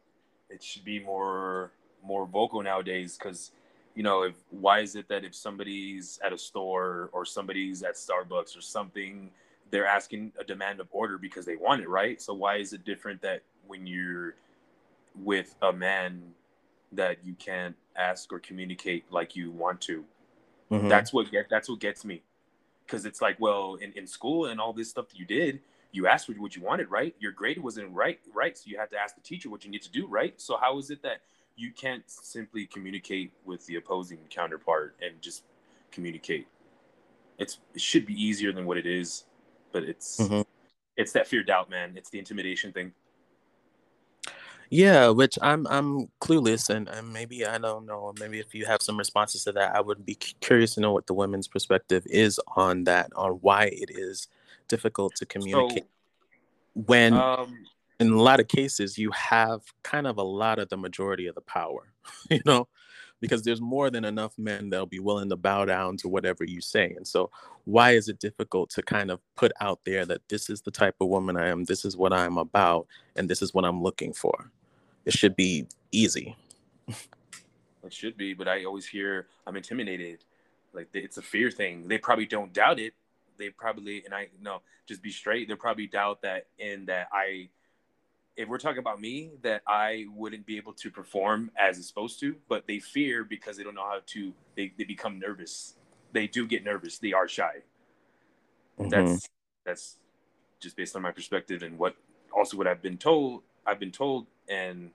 it 0.49 0.63
should 0.63 0.85
be 0.85 0.99
more 0.99 1.71
more 2.03 2.25
vocal 2.25 2.61
nowadays. 2.61 3.17
Because 3.17 3.51
you 3.95 4.03
know, 4.03 4.23
if 4.23 4.35
why 4.49 4.79
is 4.79 4.95
it 4.95 5.07
that 5.09 5.23
if 5.25 5.35
somebody's 5.35 6.19
at 6.23 6.31
a 6.31 6.37
store 6.37 7.09
or 7.11 7.25
somebody's 7.25 7.83
at 7.83 7.95
Starbucks 7.95 8.57
or 8.57 8.61
something, 8.61 9.29
they're 9.71 9.87
asking 9.87 10.31
a 10.39 10.43
demand 10.43 10.79
of 10.79 10.87
order 10.91 11.17
because 11.17 11.45
they 11.45 11.55
want 11.55 11.81
it, 11.81 11.89
right? 11.89 12.21
So 12.21 12.33
why 12.33 12.57
is 12.57 12.73
it 12.73 12.85
different 12.85 13.21
that 13.23 13.41
when 13.67 13.85
you're 13.85 14.35
with 15.15 15.55
a 15.61 15.71
man 15.71 16.21
that 16.91 17.17
you 17.23 17.33
can't 17.35 17.75
ask 17.95 18.31
or 18.31 18.39
communicate 18.39 19.05
like 19.11 19.35
you 19.35 19.51
want 19.51 19.81
to. 19.81 20.03
Mm-hmm. 20.71 20.87
That's 20.87 21.13
what 21.13 21.31
get 21.31 21.47
that's 21.49 21.69
what 21.69 21.79
gets 21.79 22.05
me. 22.05 22.21
Cause 22.87 23.05
it's 23.05 23.21
like, 23.21 23.39
well, 23.39 23.75
in, 23.75 23.93
in 23.93 24.05
school 24.05 24.47
and 24.47 24.59
all 24.59 24.73
this 24.73 24.89
stuff 24.89 25.07
that 25.09 25.17
you 25.17 25.25
did, 25.25 25.61
you 25.93 26.07
asked 26.07 26.25
for 26.25 26.33
what 26.33 26.55
you 26.55 26.61
wanted, 26.61 26.91
right? 26.91 27.15
Your 27.19 27.31
grade 27.31 27.61
wasn't 27.61 27.89
right, 27.91 28.19
right? 28.33 28.57
So 28.57 28.63
you 28.65 28.77
had 28.77 28.89
to 28.91 28.97
ask 28.97 29.15
the 29.15 29.21
teacher 29.21 29.49
what 29.49 29.63
you 29.63 29.71
need 29.71 29.83
to 29.83 29.91
do, 29.91 30.05
right? 30.07 30.39
So 30.41 30.57
how 30.57 30.77
is 30.79 30.89
it 30.89 31.01
that 31.03 31.21
you 31.55 31.71
can't 31.71 32.03
simply 32.07 32.65
communicate 32.65 33.31
with 33.45 33.65
the 33.67 33.75
opposing 33.75 34.17
counterpart 34.29 34.95
and 35.01 35.21
just 35.21 35.43
communicate? 35.91 36.47
It's 37.37 37.59
it 37.73 37.81
should 37.81 38.05
be 38.05 38.21
easier 38.21 38.51
than 38.51 38.65
what 38.65 38.77
it 38.77 38.85
is, 38.85 39.25
but 39.71 39.83
it's 39.83 40.19
mm-hmm. 40.19 40.41
it's 40.97 41.13
that 41.13 41.27
fear 41.27 41.43
doubt, 41.43 41.69
man. 41.69 41.93
It's 41.95 42.09
the 42.09 42.19
intimidation 42.19 42.73
thing. 42.73 42.91
Yeah, 44.73 45.09
which 45.09 45.37
I'm 45.39 45.67
I'm 45.67 46.07
clueless, 46.19 46.69
and, 46.69 46.89
and 46.89 47.13
maybe 47.13 47.45
I 47.45 47.59
don't 47.59 47.85
know. 47.85 48.11
Maybe 48.19 48.39
if 48.39 48.55
you 48.55 48.65
have 48.65 48.81
some 48.81 48.97
responses 48.97 49.43
to 49.43 49.51
that, 49.51 49.75
I 49.75 49.81
would 49.81 50.03
be 50.03 50.15
curious 50.15 50.73
to 50.75 50.81
know 50.81 50.91
what 50.91 51.05
the 51.05 51.13
women's 51.13 51.47
perspective 51.47 52.03
is 52.07 52.39
on 52.55 52.85
that, 52.85 53.11
on 53.15 53.33
why 53.33 53.65
it 53.65 53.91
is 53.91 54.27
difficult 54.67 55.13
to 55.17 55.27
communicate 55.27 55.83
so, 55.83 55.89
when, 56.73 57.13
um, 57.13 57.55
in 57.99 58.11
a 58.13 58.21
lot 58.21 58.39
of 58.39 58.47
cases, 58.47 58.97
you 58.97 59.11
have 59.11 59.61
kind 59.83 60.07
of 60.07 60.17
a 60.17 60.23
lot 60.23 60.57
of 60.57 60.69
the 60.69 60.77
majority 60.77 61.27
of 61.27 61.35
the 61.35 61.41
power, 61.41 61.93
you 62.31 62.41
know, 62.43 62.67
because 63.21 63.43
there's 63.43 63.61
more 63.61 63.91
than 63.91 64.03
enough 64.03 64.33
men 64.39 64.71
that'll 64.71 64.87
be 64.87 64.99
willing 64.99 65.29
to 65.29 65.35
bow 65.35 65.65
down 65.65 65.97
to 65.97 66.09
whatever 66.09 66.43
you 66.43 66.61
say, 66.61 66.95
and 66.97 67.07
so 67.07 67.29
why 67.65 67.91
is 67.91 68.09
it 68.09 68.19
difficult 68.19 68.71
to 68.71 68.81
kind 68.81 69.11
of 69.11 69.19
put 69.35 69.51
out 69.61 69.81
there 69.85 70.03
that 70.03 70.27
this 70.29 70.49
is 70.49 70.61
the 70.63 70.71
type 70.71 70.95
of 70.99 71.09
woman 71.09 71.37
I 71.37 71.49
am, 71.49 71.65
this 71.65 71.85
is 71.85 71.95
what 71.95 72.11
I'm 72.11 72.39
about, 72.39 72.87
and 73.15 73.29
this 73.29 73.43
is 73.43 73.53
what 73.53 73.65
I'm 73.65 73.83
looking 73.83 74.13
for? 74.13 74.49
It 75.05 75.13
should 75.13 75.35
be 75.35 75.67
easy. 75.91 76.35
It 77.83 77.93
should 77.93 78.17
be, 78.17 78.33
but 78.33 78.47
I 78.47 78.65
always 78.65 78.85
hear 78.85 79.27
I'm 79.45 79.55
intimidated. 79.55 80.23
Like 80.73 80.89
it's 80.93 81.17
a 81.17 81.21
fear 81.21 81.51
thing. 81.51 81.87
They 81.87 81.97
probably 81.97 82.25
don't 82.25 82.53
doubt 82.53 82.79
it. 82.79 82.93
They 83.37 83.49
probably, 83.49 84.03
and 84.05 84.13
I 84.13 84.29
no, 84.41 84.61
just 84.87 85.01
be 85.01 85.11
straight. 85.11 85.47
They 85.47 85.55
probably 85.55 85.87
doubt 85.87 86.21
that 86.21 86.47
in 86.57 86.85
that 86.85 87.07
I, 87.11 87.49
if 88.35 88.47
we're 88.47 88.57
talking 88.57 88.79
about 88.79 88.99
me, 89.01 89.31
that 89.41 89.61
I 89.67 90.05
wouldn't 90.15 90.45
be 90.45 90.57
able 90.57 90.73
to 90.73 90.89
perform 90.89 91.51
as 91.57 91.77
it's 91.77 91.87
supposed 91.87 92.19
to. 92.21 92.35
But 92.47 92.65
they 92.67 92.79
fear 92.79 93.23
because 93.23 93.57
they 93.57 93.63
don't 93.63 93.75
know 93.75 93.85
how 93.85 93.99
to. 94.05 94.33
They 94.55 94.71
they 94.77 94.83
become 94.85 95.19
nervous. 95.19 95.75
They 96.13 96.27
do 96.27 96.47
get 96.47 96.63
nervous. 96.63 96.99
They 96.99 97.13
are 97.13 97.27
shy. 97.27 97.63
Mm-hmm. 98.79 98.89
That's 98.89 99.29
that's 99.65 99.97
just 100.59 100.77
based 100.77 100.95
on 100.95 101.01
my 101.01 101.11
perspective 101.11 101.63
and 101.63 101.77
what 101.77 101.95
also 102.35 102.57
what 102.57 102.67
I've 102.67 102.81
been 102.81 102.97
told. 102.97 103.43
I've 103.65 103.79
been 103.79 103.91
told 103.91 104.27
and 104.49 104.91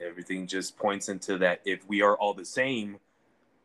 everything 0.00 0.46
just 0.46 0.76
points 0.76 1.08
into 1.08 1.38
that 1.38 1.60
if 1.64 1.86
we 1.88 2.02
are 2.02 2.16
all 2.16 2.34
the 2.34 2.44
same 2.44 2.98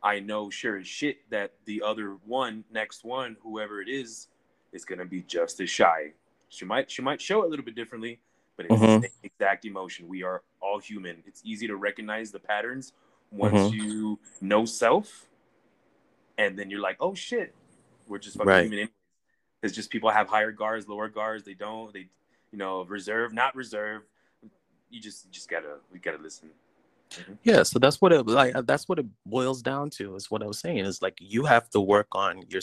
i 0.01 0.19
know 0.19 0.49
sure 0.49 0.77
as 0.77 0.87
shit 0.87 1.17
that 1.29 1.53
the 1.65 1.81
other 1.81 2.17
one 2.25 2.63
next 2.71 3.03
one 3.03 3.35
whoever 3.41 3.81
it 3.81 3.89
is 3.89 4.27
is 4.71 4.85
going 4.85 4.99
to 4.99 5.05
be 5.05 5.21
just 5.21 5.59
as 5.59 5.69
shy 5.69 6.11
she 6.49 6.65
might 6.65 6.89
she 6.89 7.01
might 7.01 7.21
show 7.21 7.43
it 7.43 7.47
a 7.47 7.49
little 7.49 7.65
bit 7.65 7.75
differently 7.75 8.19
but 8.57 8.65
it's 8.67 8.75
mm-hmm. 8.75 9.01
the 9.01 9.09
exact 9.23 9.65
emotion 9.65 10.07
we 10.07 10.23
are 10.23 10.43
all 10.61 10.79
human 10.79 11.17
it's 11.25 11.41
easy 11.43 11.67
to 11.67 11.75
recognize 11.75 12.31
the 12.31 12.39
patterns 12.39 12.93
once 13.31 13.55
mm-hmm. 13.55 13.75
you 13.75 14.19
know 14.41 14.65
self 14.65 15.27
and 16.37 16.57
then 16.57 16.69
you're 16.69 16.81
like 16.81 16.97
oh 16.99 17.13
shit 17.13 17.53
we're 18.07 18.19
just 18.19 18.37
fucking 18.37 18.49
right. 18.49 18.69
human 18.69 18.89
it's 19.61 19.73
just 19.73 19.89
people 19.89 20.09
have 20.09 20.27
higher 20.27 20.51
guards 20.51 20.87
lower 20.87 21.07
guards 21.07 21.43
they 21.43 21.53
don't 21.53 21.93
they 21.93 22.07
you 22.51 22.57
know 22.57 22.83
reserve 22.83 23.33
not 23.33 23.55
reserve 23.55 24.03
you 24.93 25.01
just 25.01 25.25
you 25.25 25.31
just 25.31 25.49
gotta 25.49 25.77
we 25.91 25.99
gotta 25.99 26.21
listen. 26.21 26.49
Mm-hmm. 27.11 27.33
Yeah, 27.43 27.63
so 27.63 27.79
that's 27.79 28.01
what 28.01 28.13
it 28.13 28.25
like. 28.27 28.53
That's 28.65 28.87
what 28.87 28.99
it 28.99 29.05
boils 29.25 29.61
down 29.61 29.89
to. 29.91 30.15
Is 30.15 30.31
what 30.31 30.43
I 30.43 30.45
was 30.45 30.59
saying 30.59 30.79
is 30.79 31.01
like 31.01 31.17
you 31.19 31.45
have 31.45 31.69
to 31.71 31.81
work 31.81 32.07
on 32.13 32.43
your 32.49 32.61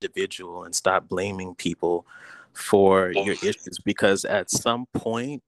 individual 0.00 0.64
and 0.64 0.74
stop 0.74 1.08
blaming 1.08 1.54
people 1.56 2.06
for 2.52 3.12
your 3.12 3.34
issues 3.34 3.78
because 3.84 4.24
at 4.24 4.50
some 4.50 4.86
point, 4.94 5.42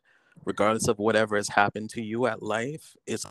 regardless 0.44 0.88
of 0.88 0.98
whatever 0.98 1.36
has 1.36 1.48
happened 1.48 1.90
to 1.90 2.02
you 2.02 2.26
at 2.26 2.42
life, 2.42 2.96
it's 3.06 3.24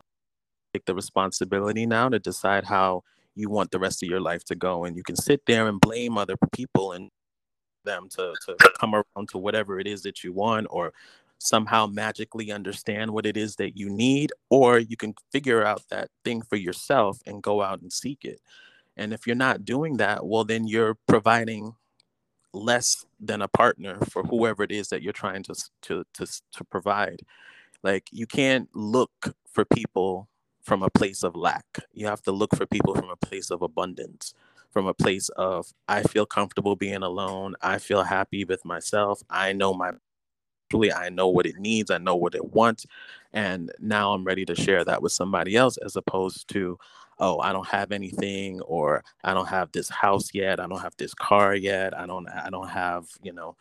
take 0.73 0.85
the 0.85 0.95
responsibility 0.95 1.85
now 1.85 2.07
to 2.07 2.19
decide 2.19 2.63
how 2.63 3.03
you 3.35 3.49
want 3.49 3.71
the 3.71 3.79
rest 3.79 4.01
of 4.03 4.09
your 4.09 4.21
life 4.21 4.43
to 4.45 4.55
go. 4.55 4.85
And 4.85 4.95
you 4.95 5.03
can 5.03 5.15
sit 5.15 5.41
there 5.45 5.67
and 5.67 5.79
blame 5.79 6.17
other 6.17 6.35
people 6.53 6.93
and 6.93 7.09
them 7.83 8.07
to, 8.09 8.33
to 8.45 8.55
come 8.79 8.93
around 8.93 9.29
to 9.29 9.37
whatever 9.37 9.79
it 9.79 9.87
is 9.87 10.03
that 10.03 10.23
you 10.23 10.33
want 10.33 10.67
or 10.69 10.93
somehow 11.41 11.87
magically 11.87 12.51
understand 12.51 13.11
what 13.11 13.25
it 13.25 13.35
is 13.35 13.55
that 13.55 13.75
you 13.75 13.89
need, 13.89 14.31
or 14.49 14.79
you 14.79 14.95
can 14.95 15.13
figure 15.31 15.65
out 15.65 15.81
that 15.89 16.09
thing 16.23 16.41
for 16.41 16.55
yourself 16.55 17.19
and 17.25 17.41
go 17.41 17.61
out 17.61 17.81
and 17.81 17.91
seek 17.91 18.23
it. 18.23 18.39
And 18.95 19.13
if 19.13 19.25
you're 19.25 19.35
not 19.35 19.65
doing 19.65 19.97
that, 19.97 20.25
well, 20.25 20.43
then 20.43 20.67
you're 20.67 20.97
providing 21.07 21.73
less 22.53 23.05
than 23.19 23.41
a 23.41 23.47
partner 23.47 23.97
for 24.09 24.23
whoever 24.23 24.61
it 24.63 24.71
is 24.71 24.89
that 24.89 25.01
you're 25.01 25.13
trying 25.13 25.43
to 25.43 25.55
to 25.83 26.03
to, 26.13 26.27
to 26.51 26.63
provide. 26.65 27.21
Like 27.83 28.07
you 28.11 28.27
can't 28.27 28.69
look 28.75 29.11
for 29.47 29.65
people 29.65 30.27
from 30.61 30.83
a 30.83 30.89
place 30.91 31.23
of 31.23 31.35
lack. 31.35 31.65
You 31.93 32.05
have 32.07 32.21
to 32.23 32.31
look 32.31 32.55
for 32.55 32.67
people 32.67 32.93
from 32.93 33.09
a 33.09 33.15
place 33.15 33.49
of 33.49 33.63
abundance, 33.63 34.35
from 34.69 34.85
a 34.85 34.93
place 34.93 35.29
of 35.29 35.73
I 35.87 36.03
feel 36.03 36.25
comfortable 36.27 36.75
being 36.75 37.01
alone. 37.03 37.55
I 37.61 37.79
feel 37.79 38.03
happy 38.03 38.45
with 38.45 38.63
myself. 38.63 39.23
I 39.29 39.53
know 39.53 39.73
my 39.73 39.93
I 40.93 41.09
know 41.09 41.27
what 41.27 41.45
it 41.45 41.57
needs, 41.57 41.91
I 41.91 41.97
know 41.97 42.15
what 42.15 42.35
it 42.35 42.53
wants, 42.53 42.85
and 43.33 43.71
now 43.79 44.13
I'm 44.13 44.23
ready 44.23 44.45
to 44.45 44.55
share 44.55 44.83
that 44.85 45.01
with 45.01 45.11
somebody 45.11 45.55
else 45.55 45.77
as 45.77 45.95
opposed 45.95 46.47
to 46.49 46.77
oh, 47.19 47.39
I 47.39 47.53
don't 47.53 47.67
have 47.67 47.91
anything 47.91 48.59
or 48.61 49.03
I 49.23 49.35
don't 49.35 49.47
have 49.47 49.71
this 49.71 49.89
house 49.89 50.33
yet, 50.33 50.59
I 50.59 50.67
don't 50.67 50.81
have 50.81 50.97
this 50.97 51.13
car 51.13 51.55
yet, 51.55 51.97
I 51.97 52.05
don't 52.05 52.27
I 52.29 52.49
don't 52.49 52.69
have, 52.69 53.05
you 53.21 53.31
know, 53.31 53.55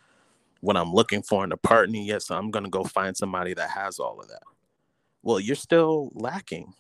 what 0.61 0.77
I'm 0.77 0.93
looking 0.93 1.23
for 1.23 1.45
in 1.45 1.53
a 1.53 1.57
partner 1.57 1.99
yet, 1.99 2.23
so 2.23 2.37
I'm 2.37 2.51
going 2.51 2.65
to 2.65 2.71
go 2.71 2.85
find 2.85 3.17
somebody 3.17 3.55
that 3.55 3.71
has 3.71 3.99
all 3.99 4.21
of 4.21 4.29
that. 4.29 4.43
Well, 5.23 5.41
you're 5.41 5.57
still 5.57 6.11
lacking. 6.15 6.75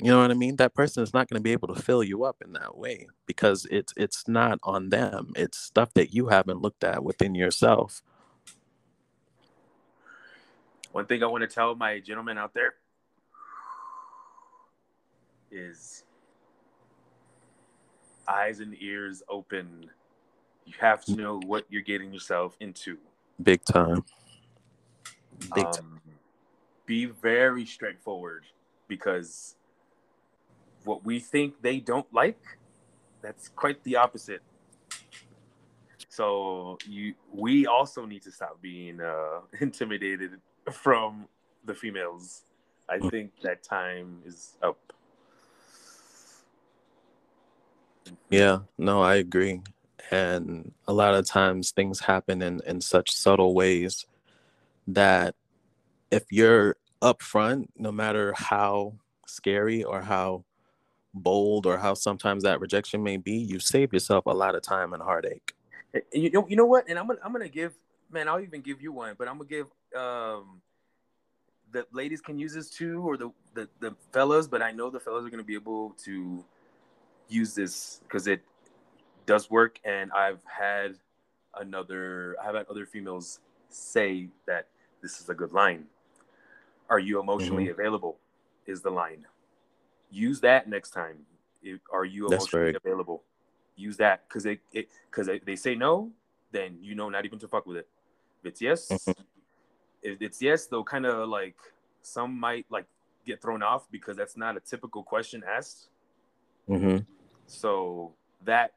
You 0.00 0.10
know 0.10 0.20
what 0.22 0.30
I 0.30 0.34
mean? 0.34 0.56
That 0.56 0.74
person 0.74 1.02
is 1.02 1.12
not 1.12 1.28
going 1.28 1.38
to 1.38 1.42
be 1.42 1.52
able 1.52 1.68
to 1.74 1.80
fill 1.80 2.02
you 2.02 2.24
up 2.24 2.36
in 2.44 2.54
that 2.54 2.78
way 2.78 3.06
because 3.26 3.66
it's 3.70 3.92
it's 3.96 4.26
not 4.26 4.58
on 4.62 4.88
them. 4.88 5.32
It's 5.36 5.58
stuff 5.58 5.92
that 5.94 6.14
you 6.14 6.28
haven't 6.28 6.62
looked 6.62 6.84
at 6.84 7.04
within 7.04 7.34
yourself. 7.34 8.02
One 10.92 11.06
thing 11.06 11.22
I 11.22 11.26
want 11.26 11.42
to 11.42 11.48
tell 11.48 11.74
my 11.74 12.00
gentlemen 12.00 12.36
out 12.36 12.52
there 12.52 12.74
is 15.50 16.04
eyes 18.26 18.60
and 18.60 18.74
ears 18.80 19.22
open. 19.28 19.90
You 20.66 20.74
have 20.80 21.04
to 21.04 21.14
know 21.14 21.40
what 21.46 21.64
you're 21.70 21.82
getting 21.82 22.12
yourself 22.12 22.56
into. 22.60 22.98
Big 23.42 23.64
time. 23.64 24.04
Big 25.54 25.64
um, 25.64 25.72
time. 25.72 26.00
Be 26.86 27.06
very 27.06 27.64
straightforward 27.66 28.44
because 28.88 29.56
what 30.84 31.04
we 31.04 31.20
think 31.20 31.62
they 31.62 31.78
don't 31.78 32.12
like, 32.12 32.40
that's 33.22 33.48
quite 33.48 33.82
the 33.84 33.96
opposite. 33.96 34.42
So 36.08 36.78
you, 36.88 37.14
we 37.32 37.66
also 37.66 38.04
need 38.04 38.22
to 38.22 38.32
stop 38.32 38.60
being 38.60 39.00
uh, 39.00 39.40
intimidated 39.60 40.40
from 40.70 41.26
the 41.64 41.74
females. 41.74 42.42
I 42.88 42.98
mm. 42.98 43.10
think 43.10 43.32
that 43.42 43.62
time 43.62 44.22
is 44.24 44.56
up. 44.62 44.78
Yeah, 48.28 48.60
no, 48.78 49.02
I 49.02 49.16
agree. 49.16 49.60
And 50.10 50.72
a 50.88 50.92
lot 50.92 51.14
of 51.14 51.26
times 51.26 51.70
things 51.70 52.00
happen 52.00 52.42
in, 52.42 52.60
in 52.66 52.80
such 52.80 53.12
subtle 53.12 53.54
ways 53.54 54.06
that 54.88 55.34
if 56.10 56.24
you're 56.30 56.76
upfront, 57.00 57.68
no 57.76 57.92
matter 57.92 58.34
how 58.36 58.94
scary 59.26 59.84
or 59.84 60.02
how 60.02 60.44
bold 61.14 61.66
or 61.66 61.78
how 61.78 61.94
sometimes 61.94 62.42
that 62.42 62.60
rejection 62.60 63.02
may 63.02 63.16
be, 63.16 63.36
you 63.36 63.60
save 63.60 63.92
yourself 63.92 64.26
a 64.26 64.34
lot 64.34 64.54
of 64.54 64.62
time 64.62 64.92
and 64.92 65.02
heartache. 65.02 65.54
You 66.12 66.30
know, 66.30 66.46
you 66.48 66.56
know 66.56 66.66
what? 66.66 66.88
And 66.88 66.98
I'm 66.98 67.06
gonna 67.06 67.18
I'm 67.24 67.32
gonna 67.32 67.48
give 67.48 67.74
man, 68.12 68.28
I'll 68.28 68.40
even 68.40 68.60
give 68.60 68.80
you 68.82 68.92
one, 68.92 69.14
but 69.18 69.28
I'm 69.28 69.38
gonna 69.38 69.48
give 69.48 69.66
um 69.96 70.60
the 71.72 71.86
ladies 71.92 72.20
can 72.20 72.38
use 72.38 72.54
this 72.54 72.70
too, 72.70 73.02
or 73.02 73.16
the 73.16 73.30
the, 73.54 73.68
the 73.80 73.94
fellas, 74.12 74.46
but 74.46 74.62
I 74.62 74.72
know 74.72 74.90
the 74.90 75.00
fellas 75.00 75.24
are 75.24 75.30
gonna 75.30 75.42
be 75.42 75.54
able 75.54 75.90
to 76.04 76.44
use 77.28 77.54
this 77.54 78.00
because 78.04 78.26
it 78.26 78.42
does 79.26 79.50
work, 79.50 79.78
and 79.84 80.10
I've 80.12 80.42
had 80.44 80.96
another 81.58 82.36
I've 82.42 82.54
had 82.54 82.66
other 82.68 82.86
females 82.86 83.40
say 83.68 84.28
that 84.46 84.66
this 85.02 85.20
is 85.20 85.28
a 85.28 85.34
good 85.34 85.52
line. 85.52 85.84
Are 86.88 86.98
you 86.98 87.20
emotionally 87.20 87.64
mm-hmm. 87.64 87.80
available? 87.80 88.18
Is 88.66 88.82
the 88.82 88.90
line. 88.90 89.26
Use 90.10 90.40
that 90.40 90.68
next 90.68 90.90
time. 90.90 91.18
Are 91.92 92.04
you 92.04 92.26
emotionally 92.26 92.74
available? 92.74 93.22
Use 93.76 93.96
that 93.98 94.28
because 94.28 94.46
it 94.46 94.60
because 94.72 95.28
they 95.44 95.56
say 95.56 95.74
no, 95.74 96.10
then 96.52 96.78
you 96.80 96.94
know 96.94 97.08
not 97.08 97.24
even 97.24 97.38
to 97.38 97.48
fuck 97.48 97.66
with 97.66 97.78
it. 97.78 97.88
If 98.40 98.50
it's 98.50 98.60
yes, 98.60 98.88
mm-hmm. 98.88 99.22
If 100.02 100.20
it's 100.20 100.40
yes, 100.40 100.66
they'll 100.66 100.84
kind 100.84 101.06
of 101.06 101.28
like 101.28 101.56
some 102.02 102.38
might 102.38 102.66
like 102.70 102.86
get 103.26 103.42
thrown 103.42 103.62
off 103.62 103.90
because 103.90 104.16
that's 104.16 104.36
not 104.36 104.56
a 104.56 104.60
typical 104.60 105.02
question 105.02 105.42
asked. 105.48 105.88
Mm-hmm. 106.68 106.98
So 107.46 108.12
that 108.44 108.74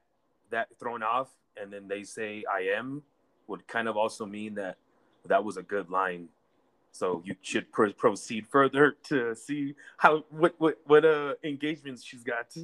that 0.49 0.67
thrown 0.79 1.03
off, 1.03 1.29
and 1.61 1.71
then 1.71 1.87
they 1.87 2.03
say 2.03 2.43
I 2.51 2.75
am 2.77 3.03
would 3.47 3.67
kind 3.67 3.87
of 3.87 3.97
also 3.97 4.25
mean 4.25 4.55
that 4.55 4.77
that 5.25 5.43
was 5.43 5.57
a 5.57 5.63
good 5.63 5.89
line. 5.89 6.27
So 6.91 7.23
you 7.25 7.35
should 7.41 7.71
pr- 7.71 7.89
proceed 7.89 8.45
further 8.47 8.95
to 9.05 9.35
see 9.35 9.75
how 9.97 10.25
what 10.29 10.55
what 10.59 10.77
what 10.85 11.05
uh 11.05 11.33
engagements 11.43 12.03
she's 12.03 12.23
got. 12.23 12.55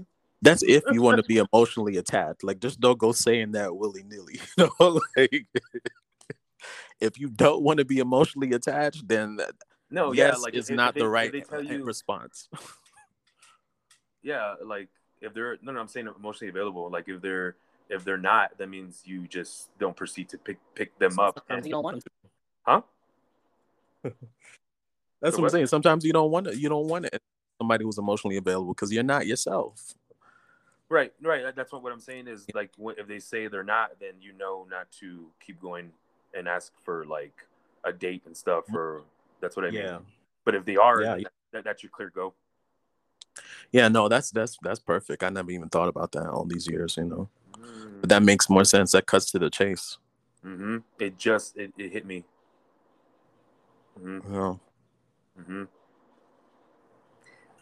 That's 0.41 0.63
if 0.63 0.83
you 0.91 1.01
want 1.01 1.17
to 1.17 1.23
be 1.27 1.43
emotionally 1.51 1.97
attached. 1.97 2.43
Like 2.43 2.59
just 2.59 2.79
don't 2.79 2.99
go 2.99 3.11
saying 3.11 3.53
that 3.53 3.75
willy 3.75 4.03
nilly. 4.03 4.39
You 4.57 4.69
know, 4.79 4.99
like 5.17 5.45
if 6.99 7.19
you 7.19 7.29
don't 7.29 7.61
want 7.61 7.79
to 7.79 7.85
be 7.85 7.99
emotionally 7.99 8.51
attached, 8.51 9.07
then 9.07 9.39
no, 9.89 10.11
yes, 10.11 10.35
yeah, 10.37 10.41
like 10.41 10.53
it's 10.53 10.69
if, 10.69 10.75
not 10.75 10.95
if 10.95 11.01
the 11.01 11.09
right 11.09 11.33
you, 11.63 11.83
response. 11.83 12.47
yeah, 14.23 14.55
like 14.63 14.89
if 15.21 15.33
they're 15.33 15.57
no, 15.61 15.71
no, 15.71 15.79
I'm 15.79 15.87
saying 15.87 16.07
emotionally 16.17 16.49
available. 16.49 16.89
Like 16.89 17.07
if 17.07 17.21
they're 17.21 17.55
if 17.89 18.03
they're 18.03 18.17
not, 18.17 18.57
that 18.57 18.69
means 18.69 19.01
you 19.05 19.27
just 19.27 19.69
don't 19.79 19.95
proceed 19.95 20.29
to 20.29 20.37
pick 20.37 20.57
pick 20.75 20.97
them 20.99 21.19
up. 21.19 21.43
And, 21.49 21.65
you 21.65 21.71
don't 21.71 21.83
want 21.83 22.01
to. 22.01 22.09
Huh? 22.63 22.81
That's 25.21 25.35
so 25.35 25.41
what 25.41 25.47
I'm 25.47 25.49
saying. 25.49 25.67
Sometimes 25.67 26.05
you 26.05 26.13
don't 26.13 26.31
want 26.31 26.47
to. 26.47 26.57
You 26.57 26.69
don't 26.69 26.87
want 26.87 27.05
it. 27.05 27.21
Somebody 27.57 27.83
who's 27.83 27.97
emotionally 27.97 28.37
available 28.37 28.73
because 28.73 28.91
you're 28.91 29.03
not 29.03 29.27
yourself. 29.27 29.95
Right, 30.87 31.13
right. 31.21 31.55
That's 31.55 31.71
what 31.71 31.83
what 31.83 31.91
I'm 31.91 31.99
saying 31.99 32.27
is 32.27 32.45
like 32.53 32.71
if 32.79 33.07
they 33.07 33.19
say 33.19 33.47
they're 33.47 33.63
not, 33.63 33.99
then 33.99 34.13
you 34.21 34.33
know 34.33 34.65
not 34.69 34.91
to 34.99 35.27
keep 35.45 35.61
going 35.61 35.91
and 36.33 36.47
ask 36.47 36.73
for 36.83 37.05
like 37.05 37.33
a 37.83 37.91
date 37.91 38.23
and 38.25 38.35
stuff. 38.35 38.65
Or 38.73 39.03
that's 39.41 39.55
what 39.55 39.65
I 39.65 39.71
mean. 39.71 39.81
Yeah. 39.81 39.99
But 40.45 40.55
if 40.55 40.65
they 40.65 40.77
are, 40.77 41.01
yeah. 41.01 41.17
that, 41.51 41.63
that's 41.63 41.83
your 41.83 41.91
clear 41.91 42.09
go. 42.09 42.33
Yeah, 43.71 43.87
no, 43.87 44.07
that's 44.07 44.31
that's 44.31 44.57
that's 44.61 44.79
perfect. 44.79 45.23
I 45.23 45.29
never 45.29 45.51
even 45.51 45.69
thought 45.69 45.87
about 45.87 46.11
that 46.13 46.27
all 46.27 46.45
these 46.45 46.67
years, 46.67 46.97
you 46.97 47.05
know. 47.05 47.29
Mm. 47.57 48.01
But 48.01 48.09
that 48.09 48.23
makes 48.23 48.49
more 48.49 48.65
sense. 48.65 48.91
That 48.91 49.05
cuts 49.05 49.31
to 49.31 49.39
the 49.39 49.49
chase. 49.49 49.97
Mm-hmm. 50.45 50.77
It 50.99 51.17
just 51.17 51.57
it, 51.57 51.71
it 51.77 51.91
hit 51.91 52.05
me. 52.05 52.23
Mm-hmm. 54.01 54.33
Yeah. 54.33 54.55
Mm-hmm. 55.39 55.63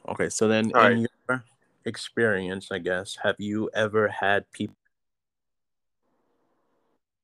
Okay, 0.09 0.29
so 0.29 0.47
then 0.47 0.71
all 0.73 0.85
in 0.85 1.01
right. 1.01 1.09
your 1.29 1.43
experience, 1.85 2.69
I 2.71 2.79
guess, 2.79 3.17
have 3.23 3.35
you 3.39 3.69
ever 3.73 4.07
had 4.07 4.49
people 4.51 4.75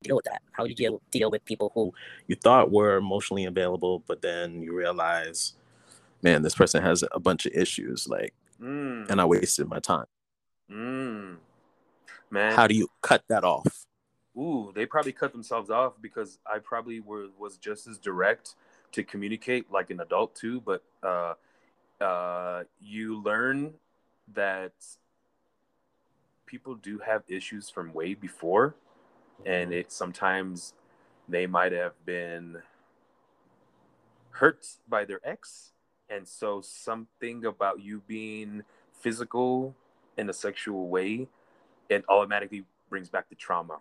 deal 0.04 0.16
with 0.16 0.26
that? 0.26 0.42
How 0.52 0.64
do 0.64 0.70
you 0.70 0.76
deal 0.76 1.02
deal 1.10 1.30
with 1.30 1.44
people 1.44 1.72
who 1.74 1.92
you 2.28 2.36
thought 2.36 2.70
were 2.70 2.96
emotionally 2.96 3.44
available, 3.44 4.02
but 4.06 4.22
then 4.22 4.62
you 4.62 4.74
realize, 4.74 5.54
man, 6.22 6.42
this 6.42 6.54
person 6.54 6.82
has 6.82 7.02
a 7.12 7.20
bunch 7.20 7.46
of 7.46 7.52
issues. 7.54 8.06
Like 8.08 8.34
mm. 8.60 9.08
and 9.10 9.20
I 9.20 9.24
wasted 9.24 9.68
my 9.68 9.80
time. 9.80 10.06
Mm. 10.70 11.36
Man, 12.30 12.54
how 12.54 12.66
do 12.66 12.74
you 12.74 12.88
cut 13.00 13.24
that 13.28 13.44
off? 13.44 13.86
Ooh, 14.36 14.72
they 14.74 14.86
probably 14.86 15.12
cut 15.12 15.32
themselves 15.32 15.70
off 15.70 15.94
because 16.00 16.38
I 16.46 16.58
probably 16.58 17.00
were 17.00 17.26
was 17.38 17.56
just 17.56 17.86
as 17.86 17.98
direct 17.98 18.54
to 18.92 19.04
communicate 19.04 19.70
like 19.70 19.90
an 19.90 20.00
adult 20.00 20.34
too. 20.34 20.60
But 20.60 20.82
uh, 21.02 21.34
uh, 22.00 22.64
you 22.80 23.22
learn 23.22 23.74
that 24.34 24.72
people 26.46 26.74
do 26.74 26.98
have 26.98 27.22
issues 27.28 27.70
from 27.70 27.92
way 27.92 28.14
before, 28.14 28.74
and 29.46 29.72
it 29.72 29.92
sometimes 29.92 30.74
they 31.28 31.46
might 31.46 31.72
have 31.72 31.92
been 32.04 32.58
hurt 34.30 34.66
by 34.88 35.04
their 35.04 35.20
ex. 35.24 35.72
And 36.08 36.28
so 36.28 36.60
something 36.60 37.44
about 37.46 37.80
you 37.80 38.02
being 38.06 38.62
physical 39.00 39.74
in 40.16 40.28
a 40.28 40.32
sexual 40.32 40.88
way 40.88 41.28
it 41.88 42.04
automatically 42.08 42.64
brings 42.88 43.08
back 43.08 43.28
the 43.28 43.34
trauma. 43.34 43.78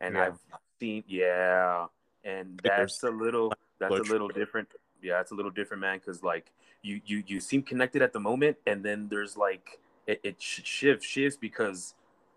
And 0.00 0.14
yeah. 0.14 0.26
i've 0.26 0.38
seen 0.78 1.04
yeah. 1.06 1.86
And 2.24 2.60
that's 2.62 3.02
a 3.02 3.10
little 3.10 3.52
that's 3.78 3.94
a 3.94 4.02
little 4.02 4.28
different. 4.28 4.68
Yeah 5.02 5.20
it's 5.20 5.32
a 5.32 5.34
little 5.34 5.50
different 5.50 5.80
man 5.80 5.98
because 5.98 6.22
like 6.22 6.52
you 6.82 7.00
you 7.06 7.22
you 7.26 7.40
seem 7.40 7.62
connected 7.62 8.02
at 8.02 8.12
the 8.12 8.20
moment 8.20 8.56
and 8.66 8.84
then 8.84 9.08
there's 9.08 9.36
like 9.36 9.80
it, 10.06 10.20
it 10.22 10.40
shifts 10.40 11.06
shifts 11.06 11.36
because 11.36 11.94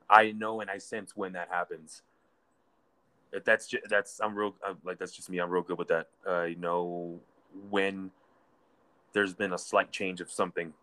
i 0.09 0.31
know 0.31 0.61
and 0.61 0.69
i 0.69 0.77
sense 0.77 1.15
when 1.15 1.33
that 1.33 1.47
happens 1.49 2.01
that's 3.45 3.67
just, 3.67 3.83
that's 3.89 4.19
i'm 4.21 4.35
real 4.35 4.55
I'm, 4.65 4.77
like 4.83 4.99
that's 4.99 5.11
just 5.15 5.29
me 5.29 5.39
i'm 5.39 5.49
real 5.49 5.63
good 5.63 5.77
with 5.77 5.87
that 5.89 6.07
i 6.27 6.55
know 6.59 7.19
when 7.69 8.11
there's 9.13 9.33
been 9.33 9.53
a 9.53 9.57
slight 9.59 9.91
change 9.91 10.21
of 10.21 10.31
something. 10.31 10.73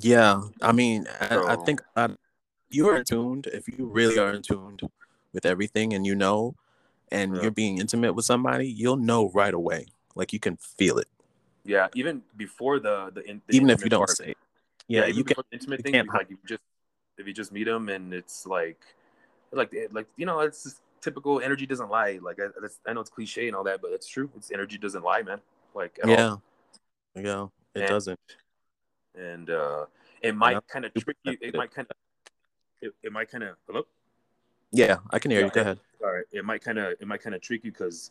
Yeah, 0.00 0.42
I 0.62 0.70
mean, 0.70 1.06
I, 1.20 1.36
I 1.36 1.56
So- 1.56 1.64
think 1.64 1.82
uh, 1.96 2.10
you're 2.70 2.96
in 2.98 3.04
tuned. 3.04 3.48
If 3.48 3.66
you 3.66 3.86
really 3.86 4.16
are 4.16 4.32
in 4.32 4.42
tuned 4.42 4.82
with 5.32 5.44
everything, 5.44 5.92
and 5.92 6.06
you 6.06 6.14
know, 6.14 6.54
and 7.10 7.34
Yeah. 7.34 7.42
you're 7.42 7.50
being 7.50 7.78
intimate 7.78 8.12
with 8.14 8.24
somebody, 8.24 8.68
you'll 8.68 8.96
know 8.96 9.28
right 9.30 9.52
away. 9.52 9.86
Like 10.14 10.32
you 10.32 10.38
can 10.38 10.56
feel 10.56 10.98
it, 10.98 11.08
Yeah, 11.64 11.88
even 11.94 12.22
before 12.36 12.78
the 12.78 13.10
the, 13.12 13.22
in, 13.28 13.42
the 13.48 13.56
even 13.56 13.70
if 13.70 13.82
you 13.82 13.90
don't 13.90 14.06
part. 14.06 14.16
say. 14.16 14.30
It. 14.30 14.38
Yeah, 14.86 15.06
even 15.06 15.16
you 15.16 15.24
can. 15.24 15.36
intimate 15.50 15.80
you 15.80 15.82
thing. 15.82 15.92
can't 15.94 16.08
Like 16.14 16.30
you 16.30 16.38
just 16.46 16.62
if 17.18 17.26
you 17.26 17.32
just 17.32 17.50
meet 17.50 17.64
them 17.64 17.88
and 17.88 18.14
it's 18.14 18.46
like 18.46 18.78
like 19.50 19.74
like 19.90 20.06
you 20.16 20.26
know 20.26 20.38
it's 20.40 20.62
just 20.62 20.80
typical 21.02 21.40
energy 21.40 21.66
doesn't 21.66 21.90
lie. 21.90 22.18
Like 22.22 22.38
I, 22.40 22.46
that's, 22.60 22.80
I 22.86 22.92
know 22.94 23.00
it's 23.00 23.10
cliche 23.10 23.48
and 23.48 23.56
all 23.56 23.64
that, 23.64 23.82
but 23.82 23.90
it's 23.92 24.06
true. 24.08 24.30
It's 24.36 24.50
energy 24.50 24.78
doesn't 24.78 25.02
lie, 25.04 25.22
man. 25.22 25.40
Like 25.74 25.98
at 26.02 26.08
all. 26.08 26.42
Yeah, 27.14 27.22
yeah, 27.22 27.46
it 27.74 27.80
And- 27.80 27.88
doesn't. 27.88 28.20
and 29.14 29.50
uh, 29.50 29.86
it 30.22 30.34
might 30.34 30.66
kind 30.68 30.84
of 30.86 30.94
trick 30.94 31.16
you. 31.24 31.36
It 31.40 31.54
might 31.54 31.70
kind 31.74 31.86
of, 31.90 31.96
it, 32.80 32.92
it 33.02 33.12
might 33.12 33.30
kind 33.30 33.44
of. 33.44 33.56
Hello. 33.66 33.82
Yeah, 34.70 34.98
I 35.10 35.18
can 35.18 35.30
hear 35.30 35.40
Yeah, 35.40 35.46
you. 35.46 35.52
Go 35.52 35.60
ahead. 35.60 35.80
All 36.02 36.12
right. 36.12 36.24
It 36.32 36.44
might 36.44 36.62
kind 36.62 36.78
of, 36.78 36.94
it 36.98 37.06
might 37.06 37.20
kind 37.20 37.34
of 37.34 37.42
trick 37.42 37.62
you 37.64 37.70
because 37.72 38.10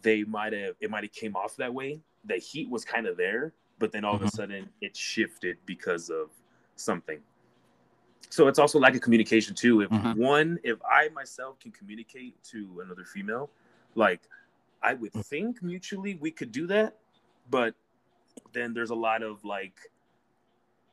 they 0.00 0.24
might 0.24 0.52
have, 0.54 0.74
it 0.80 0.90
might 0.90 1.02
have 1.04 1.12
came 1.12 1.36
off 1.36 1.56
that 1.56 1.72
way. 1.74 2.00
The 2.24 2.36
heat 2.36 2.70
was 2.70 2.84
kind 2.86 3.06
of 3.06 3.18
there, 3.18 3.52
but 3.78 3.92
then 3.92 4.02
all 4.04 4.14
of 4.14 4.22
a 4.22 4.26
Mhm. 4.26 4.30
sudden 4.30 4.68
it 4.80 4.96
shifted 4.96 5.58
because 5.66 6.08
of 6.08 6.30
something. 6.76 7.20
So 8.30 8.48
it's 8.48 8.58
also 8.58 8.78
like 8.78 8.94
a 8.94 9.00
communication 9.00 9.54
too. 9.54 9.82
If 9.82 9.90
Mhm. 9.90 10.16
one, 10.16 10.58
if 10.62 10.78
I 10.88 11.08
myself 11.10 11.58
can 11.58 11.72
communicate 11.72 12.42
to 12.44 12.80
another 12.84 13.04
female, 13.04 13.50
like 13.94 14.22
I 14.82 14.94
would 14.94 15.12
Mm. 15.12 15.24
think 15.24 15.62
mutually 15.62 16.14
we 16.16 16.30
could 16.30 16.52
do 16.52 16.66
that, 16.68 16.98
but 17.50 17.74
then 18.52 18.74
there's 18.74 18.90
a 18.90 18.94
lot 18.94 19.22
of 19.22 19.44
like 19.44 19.78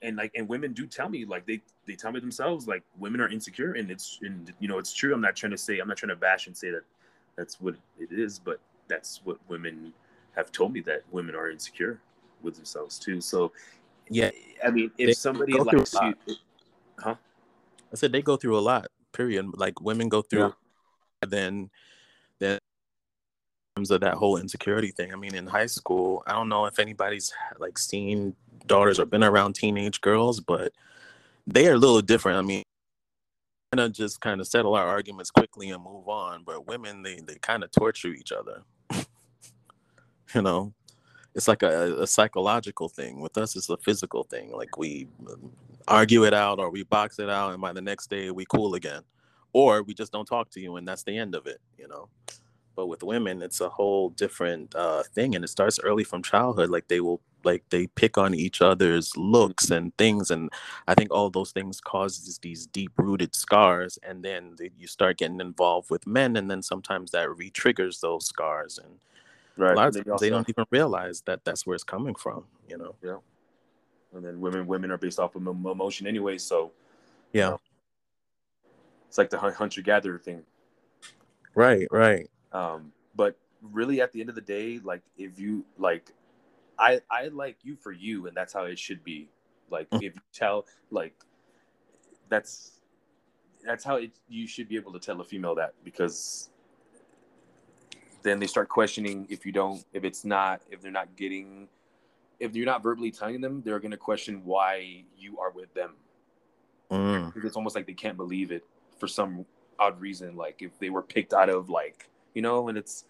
and 0.01 0.17
like 0.17 0.31
and 0.35 0.47
women 0.47 0.73
do 0.73 0.87
tell 0.87 1.09
me 1.09 1.25
like 1.25 1.45
they 1.45 1.61
they 1.85 1.95
tell 1.95 2.11
me 2.11 2.19
themselves 2.19 2.67
like 2.67 2.83
women 2.97 3.21
are 3.21 3.29
insecure 3.29 3.73
and 3.73 3.91
it's 3.91 4.19
and 4.23 4.51
you 4.59 4.67
know 4.67 4.79
it's 4.79 4.93
true 4.93 5.13
i'm 5.13 5.21
not 5.21 5.35
trying 5.35 5.51
to 5.51 5.57
say 5.57 5.77
i'm 5.79 5.87
not 5.87 5.97
trying 5.97 6.09
to 6.09 6.15
bash 6.15 6.47
and 6.47 6.57
say 6.57 6.71
that 6.71 6.81
that's 7.35 7.61
what 7.61 7.75
it 7.99 8.11
is 8.11 8.39
but 8.39 8.59
that's 8.87 9.21
what 9.25 9.37
women 9.47 9.93
have 10.35 10.51
told 10.51 10.73
me 10.73 10.81
that 10.81 11.03
women 11.11 11.35
are 11.35 11.51
insecure 11.51 11.99
with 12.41 12.55
themselves 12.55 12.97
too 12.97 13.21
so 13.21 13.51
Yeah, 14.09 14.31
i 14.65 14.71
mean 14.71 14.91
if 14.97 15.07
They 15.07 15.13
somebody 15.13 15.53
likes 15.53 15.93
lot. 15.93 16.17
Huh 17.01 17.15
I 17.91 17.95
said 17.95 18.11
they 18.11 18.21
go 18.21 18.37
through 18.37 18.57
a 18.57 18.61
lot. 18.61 18.87
Period. 19.13 19.45
Like 19.53 19.81
women 19.81 20.09
go 20.09 20.21
through, 20.21 20.53
and 21.21 21.31
then 21.31 21.69
then 22.39 22.53
in 22.53 22.59
terms 23.81 23.91
of 23.91 24.01
that 24.01 24.15
whole 24.15 24.37
insecurity 24.37 24.91
thing. 24.91 25.13
I 25.13 25.17
mean, 25.17 25.35
in 25.35 25.47
high 25.47 25.65
school, 25.65 26.23
I 26.25 26.33
don't 26.33 26.49
know 26.49 26.65
if 26.65 26.79
anybody's 26.79 27.33
like 27.59 27.77
seen 27.77 28.35
daughters 28.65 28.99
or 28.99 29.05
been 29.05 29.23
around 29.23 29.53
teenage 29.53 30.01
girls, 30.01 30.39
but 30.39 30.71
they 31.45 31.67
are 31.67 31.73
a 31.73 31.77
little 31.77 32.01
different. 32.01 32.37
I 32.37 32.41
mean, 32.41 32.63
kind 33.71 33.85
of 33.85 33.93
just 33.93 34.21
kind 34.21 34.39
of 34.39 34.47
settle 34.47 34.75
our 34.75 34.87
arguments 34.87 35.31
quickly 35.31 35.69
and 35.69 35.83
move 35.83 36.07
on. 36.07 36.43
But 36.45 36.67
women, 36.67 37.03
they 37.03 37.19
they 37.19 37.35
kind 37.35 37.63
of 37.63 37.71
torture 37.71 38.09
each 38.09 38.31
other. 38.31 38.63
you 40.33 40.41
know, 40.41 40.73
it's 41.35 41.47
like 41.47 41.63
a, 41.63 42.01
a 42.01 42.07
psychological 42.07 42.89
thing. 42.89 43.21
With 43.21 43.37
us, 43.37 43.55
it's 43.55 43.69
a 43.69 43.77
physical 43.77 44.23
thing. 44.23 44.51
Like 44.51 44.77
we 44.77 45.07
um, 45.29 45.51
argue 45.87 46.25
it 46.25 46.33
out 46.33 46.59
or 46.59 46.69
we 46.69 46.83
box 46.83 47.19
it 47.19 47.29
out, 47.29 47.53
and 47.53 47.61
by 47.61 47.73
the 47.73 47.81
next 47.81 48.09
day 48.09 48.31
we 48.31 48.45
cool 48.45 48.75
again, 48.75 49.03
or 49.53 49.83
we 49.83 49.93
just 49.93 50.11
don't 50.11 50.25
talk 50.25 50.49
to 50.51 50.59
you, 50.59 50.75
and 50.77 50.87
that's 50.87 51.03
the 51.03 51.17
end 51.17 51.35
of 51.35 51.47
it. 51.47 51.61
You 51.77 51.87
know. 51.87 52.09
But 52.73 52.87
with 52.87 53.03
women, 53.03 53.41
it's 53.41 53.59
a 53.59 53.67
whole 53.67 54.11
different 54.11 54.73
uh, 54.75 55.03
thing, 55.03 55.35
and 55.35 55.43
it 55.43 55.49
starts 55.49 55.77
early 55.83 56.05
from 56.05 56.23
childhood. 56.23 56.69
Like 56.69 56.87
they 56.87 57.01
will, 57.01 57.19
like 57.43 57.63
they 57.69 57.87
pick 57.87 58.17
on 58.17 58.33
each 58.33 58.61
other's 58.61 59.15
looks 59.17 59.69
and 59.69 59.95
things, 59.97 60.31
and 60.31 60.49
I 60.87 60.95
think 60.95 61.11
all 61.11 61.29
those 61.29 61.51
things 61.51 61.81
causes 61.81 62.37
these 62.37 62.67
deep-rooted 62.67 63.35
scars, 63.35 63.99
and 64.03 64.23
then 64.23 64.55
you 64.77 64.87
start 64.87 65.17
getting 65.17 65.41
involved 65.41 65.89
with 65.89 66.07
men, 66.07 66.37
and 66.37 66.49
then 66.49 66.61
sometimes 66.61 67.11
that 67.11 67.29
re-triggers 67.35 67.99
those 67.99 68.25
scars, 68.25 68.79
and 68.81 68.99
right 69.57 69.73
a 69.73 69.75
lot 69.75 69.95
of 69.95 70.05
times 70.05 70.21
they 70.21 70.29
don't 70.29 70.49
even 70.49 70.65
realize 70.71 71.21
that 71.21 71.43
that's 71.43 71.65
where 71.65 71.75
it's 71.75 71.83
coming 71.83 72.15
from. 72.15 72.45
You 72.69 72.77
know? 72.77 72.95
Yeah. 73.03 73.17
And 74.13 74.23
then 74.25 74.39
women 74.41 74.67
women 74.67 74.91
are 74.91 74.97
based 74.97 75.19
off 75.19 75.35
of 75.35 75.45
emotion 75.47 76.07
anyway 76.07 76.37
so 76.37 76.71
Yeah. 77.33 77.55
it's 79.07 79.17
like 79.17 79.29
the 79.29 79.37
hunter 79.39 79.81
gatherer 79.81 80.19
thing 80.19 80.43
Right. 81.55 81.87
Right. 81.91 82.29
um 82.53 82.91
but 83.15 83.37
really 83.61 84.01
at 84.01 84.11
the 84.11 84.19
end 84.21 84.29
of 84.29 84.35
the 84.35 84.41
day 84.41 84.79
like 84.83 85.01
if 85.17 85.37
you 85.39 85.63
like 85.77 86.11
i 86.79 86.99
i 87.11 87.27
like 87.27 87.57
you 87.63 87.75
for 87.75 87.91
you 87.91 88.27
and 88.27 88.35
that's 88.35 88.53
how 88.53 88.63
it 88.63 88.79
should 88.79 89.03
be 89.03 89.29
like 89.69 89.89
Mm. 89.91 90.03
if 90.03 90.15
you 90.15 90.21
tell 90.33 90.65
like 90.89 91.13
that's 92.29 92.79
that's 93.65 93.83
how 93.83 93.97
it 93.97 94.11
you 94.27 94.47
should 94.47 94.67
be 94.67 94.75
able 94.75 94.91
to 94.93 94.99
tell 94.99 95.19
a 95.21 95.23
female 95.23 95.55
that 95.55 95.73
because 95.83 96.49
then 98.23 98.39
they 98.39 98.47
start 98.47 98.69
questioning 98.69 99.25
if 99.29 99.45
you 99.45 99.51
don't 99.51 99.83
if 99.93 100.03
it's 100.03 100.23
not 100.25 100.61
if 100.69 100.81
they're 100.81 100.91
not 100.91 101.15
getting 101.15 101.67
if 102.39 102.55
you're 102.55 102.65
not 102.65 102.81
verbally 102.83 103.11
telling 103.11 103.41
them 103.41 103.61
they're 103.63 103.79
going 103.79 103.91
to 103.91 103.97
question 103.97 104.41
why 104.45 105.03
you 105.17 105.39
are 105.39 105.51
with 105.51 105.73
them 105.73 105.95
Mm. 106.91 107.31
it's 107.45 107.55
almost 107.55 107.73
like 107.73 107.87
they 107.87 107.93
can't 107.93 108.17
believe 108.17 108.51
it 108.51 108.65
for 108.99 109.07
some 109.07 109.45
odd 109.79 109.97
reason 110.01 110.35
like 110.35 110.61
if 110.61 110.77
they 110.79 110.89
were 110.89 111.01
picked 111.01 111.33
out 111.33 111.47
of 111.49 111.69
like 111.69 112.09
you 112.33 112.41
know 112.41 112.67
and 112.67 112.77
it's 112.77 113.05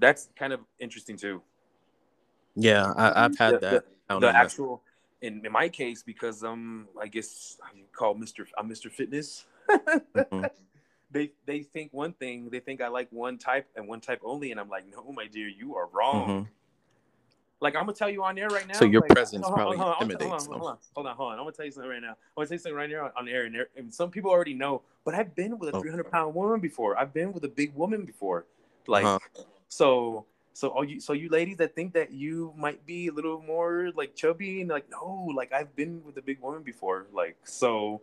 that's 0.00 0.30
kind 0.34 0.52
of 0.52 0.58
interesting 0.80 1.16
too 1.16 1.40
Yeah. 2.56 2.92
I, 2.96 3.24
I've 3.24 3.38
had 3.38 3.54
The- 3.54 3.58
that. 3.60 3.84
the 4.08 4.18
the- 4.18 4.36
actual 4.36 4.82
in, 5.20 5.46
in 5.46 5.52
my 5.52 5.68
case 5.68 6.02
because 6.02 6.42
um 6.42 6.88
i 7.00 7.06
guess 7.06 7.56
you 7.76 7.84
call 7.92 8.16
mr 8.16 8.44
i'm 8.58 8.68
mr 8.68 8.90
fitness 8.90 9.46
Mhm. 9.70 10.50
they 11.12 11.30
they 11.46 11.62
think 11.62 11.92
one 11.92 12.12
thing 12.14 12.48
they 12.50 12.60
think 12.60 12.80
i 12.80 12.88
like 12.88 13.08
one 13.10 13.38
type 13.38 13.66
and 13.76 13.86
one 13.86 14.00
type 14.00 14.20
only 14.24 14.50
and 14.50 14.58
i'm 14.58 14.68
like 14.68 14.84
no 14.90 15.12
my 15.12 15.26
dear 15.26 15.48
you 15.48 15.76
are 15.76 15.86
wrong 15.92 16.28
Mhm. 16.28 16.48
like 17.60 17.76
i'm 17.76 17.82
gonna 17.82 17.92
tell 17.92 18.10
you 18.10 18.22
on 18.24 18.38
air 18.38 18.50
right 18.50 18.66
now 18.66 18.74
So 18.74 18.84
your 18.84 19.02
like, 19.02 19.10
presence 19.10 19.46
probably 19.48 19.76
hold 19.76 19.88
on, 19.90 19.94
intimidates 20.02 20.22
hold 20.22 20.32
on, 20.32 20.38
them. 20.50 20.58
hold 20.60 20.70
on, 20.70 20.78
hold 20.94 21.06
on 21.06 21.16
hold 21.16 21.32
on 21.32 21.38
i'm 21.38 21.44
gonna 21.44 21.52
tell 21.52 21.64
you 21.66 21.70
something 21.72 21.90
right 21.90 22.02
now 22.02 22.10
i'm 22.10 22.16
gonna 22.36 22.46
tell 22.48 22.54
you 22.54 22.58
something 22.58 22.76
right 22.76 22.90
now 22.90 23.04
on, 23.04 23.12
on 23.16 23.28
air 23.28 23.44
and, 23.44 23.56
and 23.76 23.92
some 23.94 24.10
people 24.10 24.30
already 24.30 24.54
know 24.54 24.82
but 25.04 25.14
i've 25.14 25.34
been 25.34 25.58
with 25.58 25.68
a 25.74 25.76
Oh. 25.76 25.80
300 25.80 26.10
pound 26.10 26.34
woman 26.34 26.60
before 26.60 26.98
i've 26.98 27.12
been 27.12 27.32
with 27.32 27.44
a 27.44 27.48
big 27.48 27.74
woman 27.74 28.04
before 28.04 28.46
like 28.86 29.04
Uh-huh. 29.04 29.18
so 29.68 30.24
so 30.54 30.68
all 30.68 30.84
you 30.84 31.00
so 31.00 31.12
you 31.14 31.28
ladies 31.30 31.56
that 31.58 31.74
think 31.74 31.94
that 31.94 32.10
you 32.12 32.52
might 32.56 32.84
be 32.84 33.06
a 33.06 33.12
little 33.12 33.40
more 33.42 33.90
like 33.94 34.14
chubby 34.14 34.60
and 34.60 34.68
like 34.70 34.88
no 34.90 35.30
like 35.34 35.50
I've 35.50 35.74
been 35.74 36.02
with 36.04 36.18
a 36.18 36.22
big 36.22 36.40
woman 36.40 36.62
before 36.62 37.06
like 37.12 37.36
so 37.44 38.02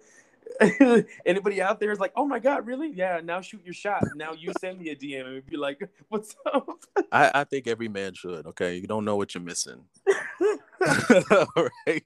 anybody 1.25 1.61
out 1.61 1.79
there 1.79 1.91
is 1.91 1.99
like 1.99 2.11
oh 2.15 2.25
my 2.25 2.39
god 2.39 2.65
really 2.65 2.91
yeah 2.91 3.21
now 3.23 3.39
shoot 3.39 3.61
your 3.63 3.73
shot 3.73 4.03
now 4.15 4.33
you 4.33 4.51
send 4.59 4.79
me 4.79 4.89
a 4.89 4.95
DM 4.95 5.25
and 5.25 5.45
be 5.45 5.57
like 5.57 5.79
what's 6.09 6.35
up 6.53 6.79
I, 7.11 7.31
I 7.33 7.43
think 7.43 7.67
every 7.67 7.87
man 7.87 8.13
should. 8.13 8.45
Okay, 8.47 8.75
you 8.75 8.87
don't 8.87 9.05
know 9.05 9.15
what 9.15 9.33
you're 9.33 9.43
missing. 9.43 9.83
right? 10.79 12.03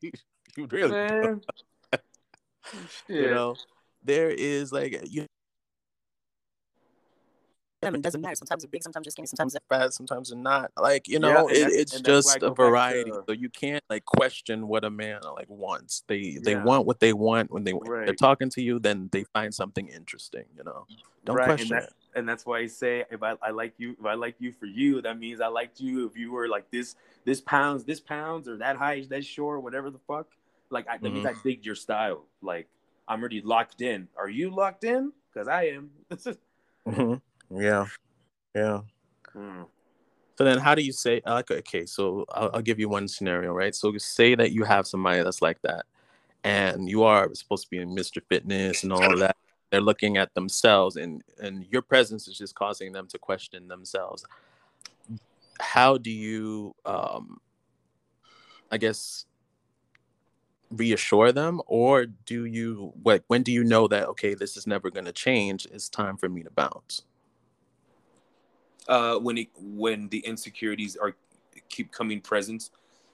You 0.56 0.68
really, 0.70 1.40
you 3.08 3.30
know, 3.30 3.56
there 4.04 4.30
is 4.30 4.72
like 4.72 5.00
you 5.10 5.26
I 7.88 7.90
mean, 7.92 8.00
it 8.00 8.04
doesn't 8.04 8.22
matter. 8.22 8.36
Sometimes 8.36 8.64
they're 8.64 8.70
big, 8.70 8.84
sometimes 8.84 9.06
they're 9.06 9.12
skinny, 9.12 9.28
sometimes 9.28 9.54
sometimes 9.54 9.64
they're 9.70 9.80
fat, 9.80 9.94
sometimes 9.94 10.30
they're 10.30 10.38
not. 10.40 10.72
Like 10.78 11.08
you 11.08 11.20
know, 11.20 11.48
and 11.48 11.58
it, 11.58 11.72
it's 11.74 11.94
and 11.96 12.06
that's 12.06 12.26
why 12.26 12.32
I 12.32 12.36
just 12.36 12.44
a 12.44 12.48
back 12.48 12.56
to- 12.58 12.64
variety. 12.64 13.12
So 13.28 13.34
you 13.34 13.50
can't 13.50 13.84
like 13.90 14.06
question 14.06 14.68
what 14.68 14.84
a 14.84 14.90
man 14.90 15.22
like 15.36 15.50
wants. 15.50 16.04
They 16.08 16.38
they 16.44 16.56
want 16.56 16.86
what 16.86 17.00
they 17.00 17.14
want 17.14 17.52
when 17.52 17.64
they 17.64 17.74
they're 17.84 18.14
talking 18.16 18.50
to 18.52 18.62
you. 18.62 18.80
Then 18.80 19.10
they 19.12 19.24
find 19.26 19.54
something 19.54 19.88
interesting. 19.88 20.46
You 20.58 20.64
know, 20.64 20.86
don't 21.26 21.36
Right, 21.36 21.50
and 21.50 21.58
question 21.58 21.70
that- 21.78 21.84
it. 21.84 21.94
and 22.16 22.28
that's 22.30 22.46
why 22.46 22.60
I 22.60 22.68
say 22.68 23.06
if 23.12 23.24
I, 23.24 23.36
I 23.42 23.52
like 23.52 23.74
you 23.78 23.96
if 24.00 24.06
I 24.06 24.14
like 24.14 24.36
you 24.40 24.52
for 24.60 24.66
you 24.66 25.02
that 25.02 25.18
means 25.18 25.42
I 25.42 25.48
liked 25.48 25.80
you 25.80 26.06
if 26.06 26.16
you 26.18 26.32
were 26.32 26.48
like 26.48 26.70
this 26.72 26.96
this 27.26 27.42
pounds 27.42 27.84
this 27.86 28.00
pounds 28.00 28.48
or 28.48 28.58
that 28.58 28.76
height 28.78 29.10
that 29.10 29.26
short 29.26 29.64
whatever 29.64 29.90
the 29.90 30.00
fuck 30.08 30.28
like 30.70 30.88
I, 30.90 30.98
that 30.98 31.12
means 31.12 31.26
I 31.26 31.34
dig 31.44 31.66
your 31.66 31.76
style 31.76 32.26
like 32.42 32.68
I'm 33.08 33.20
already 33.22 33.42
locked 33.42 33.82
in 33.82 34.08
are 34.18 34.30
you 34.30 34.50
locked 34.54 34.84
in 34.84 35.12
because 35.34 35.48
I 35.48 35.64
am 35.68 35.90
Mhm. 36.88 37.22
Yeah, 37.56 37.86
yeah. 38.56 38.82
Mm. 39.36 39.68
So 40.38 40.44
then, 40.44 40.58
how 40.58 40.74
do 40.74 40.82
you 40.82 40.92
say? 40.92 41.22
Like, 41.26 41.52
okay, 41.52 41.86
so 41.86 42.26
I'll, 42.30 42.50
I'll 42.56 42.62
give 42.62 42.80
you 42.80 42.90
one 42.90 43.08
scenario, 43.08 43.54
right? 43.54 43.76
So 43.76 43.96
say 43.98 44.36
that 44.36 44.52
you 44.52 44.64
have 44.64 44.88
somebody 44.88 45.22
that's 45.22 45.42
like 45.42 45.62
that, 45.62 45.86
and 46.44 46.90
you 46.90 47.04
are 47.04 47.34
supposed 47.36 47.66
to 47.66 47.70
be 47.70 47.78
in 47.78 47.96
Mr. 47.96 48.22
Fitness 48.28 48.84
and 48.84 48.92
all 48.92 49.14
of 49.14 49.20
that. 49.20 49.38
They're 49.70 49.82
looking 49.82 50.18
at 50.18 50.34
themselves, 50.34 50.96
and 50.96 51.24
and 51.40 51.66
your 51.72 51.84
presence 51.84 52.28
is 52.28 52.38
just 52.38 52.56
causing 52.56 52.92
them 52.92 53.08
to 53.08 53.20
question 53.20 53.68
themselves. 53.68 54.26
How 55.60 55.98
do 55.98 56.10
you, 56.10 56.76
um, 56.86 57.40
I 58.72 58.78
guess, 58.78 59.26
reassure 60.72 61.32
them, 61.32 61.62
or 61.68 62.08
do 62.08 62.46
you? 62.46 62.92
What? 63.04 63.24
When 63.28 63.44
do 63.44 63.52
you 63.52 63.64
know 63.64 63.88
that 63.88 64.08
okay, 64.10 64.34
this 64.34 64.58
is 64.58 64.66
never 64.66 64.90
going 64.90 65.06
to 65.06 65.14
change? 65.14 65.68
It's 65.72 65.90
time 65.90 66.18
for 66.18 66.28
me 66.28 66.42
to 66.42 66.50
bounce. 66.50 67.04
Uh 68.88 69.18
when 69.18 69.38
it 69.38 69.50
when 69.56 70.10
the 70.10 70.20
insecurities 70.20 70.96
are 70.96 71.16
keep 71.70 71.92
coming 71.92 72.22
present, 72.22 72.70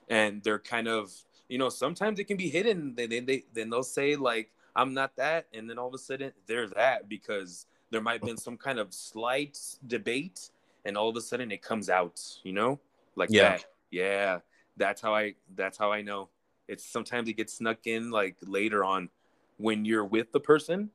and 0.09 0.41
they're 0.43 0.59
kind 0.59 0.87
of 0.87 1.13
you 1.47 1.57
know 1.57 1.69
sometimes 1.69 2.19
it 2.19 2.25
can 2.25 2.37
be 2.37 2.49
hidden. 2.49 2.95
They 2.95 3.07
they, 3.07 3.19
they 3.19 3.43
then 3.53 3.69
they'll 3.69 3.83
say 3.83 4.15
like 4.15 4.51
I'm 4.75 4.93
not 4.93 5.15
that, 5.17 5.47
and 5.53 5.69
then 5.69 5.77
all 5.77 5.87
of 5.87 5.93
a 5.93 5.97
sudden 5.97 6.31
they're 6.45 6.67
that 6.69 7.09
because 7.09 7.65
there 7.91 8.01
might 8.01 8.13
have 8.13 8.23
been 8.23 8.37
some 8.37 8.57
kind 8.57 8.79
of 8.79 8.93
slight 8.93 9.57
debate, 9.87 10.51
and 10.85 10.97
all 10.97 11.09
of 11.09 11.15
a 11.15 11.21
sudden 11.21 11.51
it 11.51 11.61
comes 11.61 11.89
out. 11.89 12.21
You 12.43 12.53
know, 12.53 12.79
like 13.15 13.31
Yeah. 13.31 13.51
that. 13.53 13.65
Yeah, 13.91 14.39
that's 14.77 15.01
how 15.01 15.13
I 15.15 15.35
that's 15.55 15.77
how 15.77 15.91
I 15.91 16.01
know. 16.01 16.29
It's 16.67 16.85
sometimes 16.85 17.27
it 17.29 17.33
gets 17.33 17.53
snuck 17.53 17.87
in 17.87 18.11
like 18.11 18.35
later 18.41 18.83
on 18.83 19.09
when 19.57 19.85
you're 19.85 20.05
with 20.05 20.31
the 20.31 20.39
person. 20.39 20.91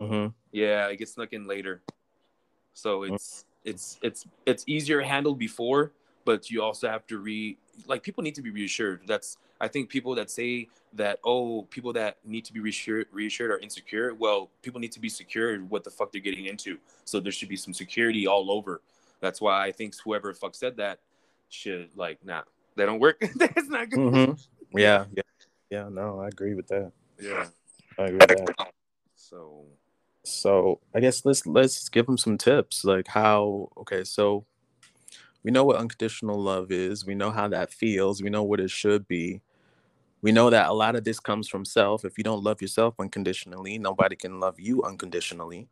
hmm 0.00 0.28
Yeah, 0.52 0.86
it 0.88 0.96
gets 0.96 1.12
snuck 1.12 1.32
in 1.32 1.46
later. 1.46 1.82
So 2.74 3.02
it's 3.02 3.44
it's 3.68 3.98
it's 4.02 4.26
it's 4.46 4.64
easier 4.66 5.00
handled 5.02 5.38
before, 5.38 5.92
but 6.24 6.50
you 6.50 6.62
also 6.62 6.88
have 6.88 7.06
to 7.08 7.18
re 7.18 7.56
like 7.86 8.02
people 8.02 8.22
need 8.22 8.34
to 8.34 8.42
be 8.42 8.50
reassured. 8.50 9.02
That's 9.06 9.36
I 9.60 9.68
think 9.68 9.88
people 9.90 10.14
that 10.14 10.30
say 10.30 10.68
that 10.94 11.18
oh 11.24 11.62
people 11.70 11.92
that 11.92 12.16
need 12.24 12.44
to 12.46 12.52
be 12.52 12.60
reassured 12.60 13.06
reassured 13.12 13.50
are 13.50 13.58
insecure. 13.58 14.14
Well, 14.14 14.50
people 14.62 14.80
need 14.80 14.92
to 14.92 15.00
be 15.00 15.08
secure 15.08 15.58
what 15.58 15.84
the 15.84 15.90
fuck 15.90 16.12
they're 16.12 16.20
getting 16.20 16.46
into. 16.46 16.78
So 17.04 17.20
there 17.20 17.32
should 17.32 17.48
be 17.48 17.56
some 17.56 17.74
security 17.74 18.26
all 18.26 18.50
over. 18.50 18.80
That's 19.20 19.40
why 19.40 19.66
I 19.66 19.72
think 19.72 19.94
whoever 20.02 20.32
fuck 20.32 20.54
said 20.54 20.76
that 20.78 20.98
should 21.50 21.90
like 21.96 22.24
nah 22.24 22.42
they 22.76 22.86
don't 22.86 23.00
work. 23.00 23.20
That's 23.36 23.68
not 23.68 23.90
good. 23.90 23.98
hmm 23.98 24.32
Yeah, 24.78 25.04
yeah, 25.14 25.22
yeah. 25.70 25.88
No, 25.90 26.20
I 26.20 26.28
agree 26.28 26.54
with 26.54 26.68
that. 26.68 26.92
Yeah. 27.20 27.46
I 27.98 28.04
agree 28.04 28.18
with 28.18 28.56
that. 28.56 28.72
So 29.16 29.64
So 30.30 30.80
I 30.94 31.00
guess 31.00 31.24
let's 31.24 31.46
let's 31.46 31.88
give 31.88 32.06
them 32.06 32.18
some 32.18 32.38
tips, 32.38 32.84
like 32.84 33.08
how. 33.08 33.70
Okay, 33.78 34.04
so 34.04 34.44
we 35.42 35.50
know 35.50 35.64
what 35.64 35.76
unconditional 35.76 36.40
love 36.40 36.70
is. 36.70 37.06
We 37.06 37.14
know 37.14 37.30
how 37.30 37.48
that 37.48 37.72
feels. 37.72 38.22
We 38.22 38.30
know 38.30 38.42
what 38.42 38.60
it 38.60 38.70
should 38.70 39.06
be. 39.08 39.40
We 40.20 40.32
know 40.32 40.50
that 40.50 40.68
a 40.68 40.72
lot 40.72 40.96
of 40.96 41.04
this 41.04 41.20
comes 41.20 41.48
from 41.48 41.64
self. 41.64 42.04
If 42.04 42.18
you 42.18 42.24
don't 42.24 42.42
love 42.42 42.60
yourself 42.60 42.94
unconditionally, 42.98 43.78
nobody 43.78 44.16
can 44.16 44.40
love 44.40 44.58
you 44.58 44.82
unconditionally. 44.82 45.68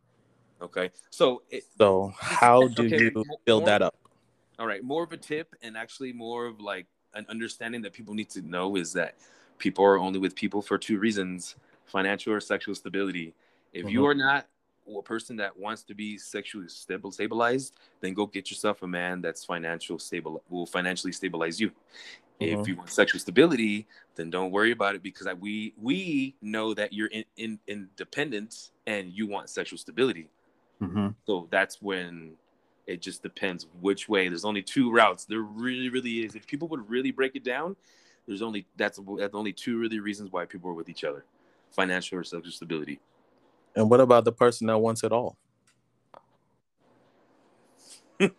okay. 0.61 0.89
So 1.09 1.43
it, 1.49 1.65
So 1.77 2.13
how 2.17 2.67
do 2.69 2.85
Okay, 2.85 2.97
you 2.97 3.11
build 3.45 3.63
more- 3.63 3.65
that 3.67 3.81
up? 3.81 3.95
All 4.57 4.65
right, 4.65 4.83
more 4.83 5.03
of 5.03 5.11
a 5.11 5.17
tip 5.17 5.53
and 5.61 5.77
actually 5.77 6.13
more 6.13 6.47
of 6.47 6.59
like 6.59 6.87
an 7.13 7.25
understanding 7.29 7.81
that 7.83 7.93
people 7.93 8.13
need 8.13 8.29
to 8.31 8.41
know 8.41 8.75
is 8.75 8.93
that 8.93 9.15
people 9.59 9.83
are 9.85 9.99
only 9.99 10.17
with 10.19 10.33
people 10.35 10.61
for 10.61 10.77
two 10.77 10.97
reasons 10.97 11.55
financial 11.85 12.33
or 12.33 12.39
sexual 12.39 12.73
stability. 12.75 13.33
If 13.73 13.89
you 13.89 14.03
Mhm. 14.03 14.07
are 14.07 14.15
not 14.15 14.47
a 14.87 15.01
person 15.01 15.35
that 15.37 15.57
wants 15.57 15.83
to 15.83 15.93
be 15.93 16.17
sexually 16.17 16.69
stable, 16.69 17.11
stabilized, 17.11 17.75
then 17.99 18.13
go 18.13 18.25
get 18.25 18.49
yourself 18.49 18.81
a 18.83 18.87
man 18.87 19.21
that's 19.21 19.43
financial 19.43 19.99
stable, 19.99 20.41
will 20.49 20.65
financially 20.65 21.11
stabilize 21.11 21.59
you. 21.59 21.71
If 22.39 22.59
Mhm. 22.59 22.67
you 22.67 22.75
want 22.77 22.89
sexual 22.89 23.19
stability, 23.19 23.87
then 24.15 24.29
don't 24.29 24.51
worry 24.51 24.71
about 24.71 24.95
it 24.95 25.03
because 25.03 25.27
we 25.39 25.73
we 25.77 26.35
know 26.41 26.73
that 26.73 26.93
you're 26.93 27.07
in, 27.07 27.25
in, 27.35 27.59
independent 27.67 28.71
and 28.85 29.11
you 29.11 29.27
want 29.27 29.49
sexual 29.49 29.77
stability. 29.77 30.29
hmm 30.79 31.09
So 31.25 31.47
that's 31.49 31.81
when 31.81 32.37
it 32.85 33.01
just 33.01 33.21
depends 33.21 33.67
which 33.81 34.07
way. 34.07 34.29
There's 34.29 34.45
only 34.45 34.61
two 34.61 34.91
routes. 34.91 35.25
There 35.25 35.41
really, 35.41 35.89
really 35.89 36.23
is. 36.23 36.35
If 36.35 36.47
people 36.47 36.67
would 36.69 36.89
really 36.89 37.11
break 37.11 37.35
it 37.35 37.43
down, 37.43 37.75
there's 38.25 38.41
only 38.41 38.65
that's 38.77 38.99
that's 39.17 39.35
only 39.35 39.51
two 39.51 39.77
really 39.79 39.99
reasons 39.99 40.31
why 40.31 40.45
people 40.45 40.69
are 40.69 40.73
with 40.73 40.89
each 40.89 41.03
other: 41.03 41.25
financial 41.71 42.19
or 42.19 42.23
sexual 42.23 42.51
stability. 42.51 42.99
And 43.77 43.89
what 43.91 44.01
about 44.01 44.25
the 44.25 44.31
person 44.31 44.65
that 44.67 44.79
wants 44.79 45.03
it 45.03 45.11
all? 45.11 45.37
Does 48.19 48.31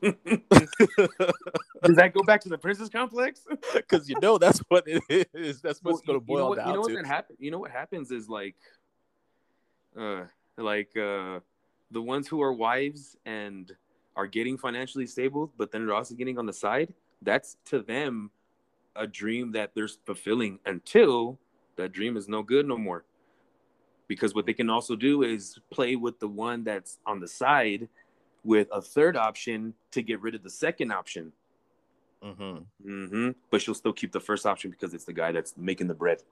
that 1.95 2.13
go 2.13 2.25
back 2.25 2.41
to 2.41 2.49
the 2.49 2.59
princess 2.59 2.89
complex? 2.89 3.43
Because 3.73 4.09
you 4.09 4.17
know 4.21 4.37
that's 4.37 4.59
what 4.69 4.83
it 4.89 5.29
is. 5.33 5.63
That's 5.63 5.81
what's 5.83 6.03
Well, 6.09 6.17
going 6.17 6.21
to 6.21 6.27
you- 6.27 6.35
you 6.35 6.39
know 6.39 6.45
boil 6.45 6.49
what, 6.51 6.57
down 6.59 6.67
you 6.69 6.75
know 6.75 6.81
to. 6.89 6.95
what 6.95 7.07
happen, 7.07 7.37
You 7.39 7.51
know 7.53 7.59
what 7.61 7.71
happens 7.71 8.11
is 8.11 8.29
like, 8.29 8.57
uh, 9.97 10.25
like 10.57 10.97
uh, 10.97 11.39
the 11.93 12.03
ones 12.03 12.27
who 12.27 12.43
are 12.43 12.53
wives 12.53 13.17
and 13.25 13.71
are 14.17 14.27
getting 14.27 14.59
financially 14.59 15.07
stable, 15.07 15.53
but 15.57 15.71
then 15.71 15.87
they're 15.87 15.95
also 15.95 16.17
getting 16.17 16.37
on 16.37 16.47
the 16.47 16.53
side. 16.53 16.93
That's 17.23 17.57
to 17.67 17.81
them 17.81 18.33
a 18.97 19.07
dream 19.07 19.53
that 19.53 19.71
they're 19.77 19.89
fulfilling 20.05 20.59
until 20.67 21.39
that 21.77 21.93
dream 21.93 22.17
is 22.17 22.29
no 22.29 22.43
good 22.43 22.67
no 22.67 22.77
more. 22.77 23.05
Because 24.09 24.35
what 24.35 24.47
they 24.47 24.55
can 24.55 24.71
also 24.71 24.97
do 24.97 25.23
is 25.23 25.59
play 25.71 25.95
with 25.95 26.19
the 26.19 26.29
one 26.29 26.65
that's 26.65 26.99
on 27.07 27.21
the 27.21 27.29
side 27.29 27.89
with 28.43 28.67
a 28.73 28.81
third 28.81 29.17
option 29.17 29.75
to 29.93 30.03
get 30.03 30.21
rid 30.23 30.35
of 30.35 30.43
the 30.43 30.51
second 30.51 30.91
option. 30.91 31.33
hmm 32.23 32.59
hmm 32.83 33.31
But 33.51 33.61
she'll 33.63 33.75
still 33.75 33.93
keep 33.93 34.11
the 34.13 34.21
first 34.21 34.47
option 34.47 34.71
because 34.71 34.95
it's 34.95 35.05
the 35.05 35.13
guy 35.13 35.31
that's 35.33 35.55
making 35.57 35.89
the 35.89 35.95
bread. 35.95 36.23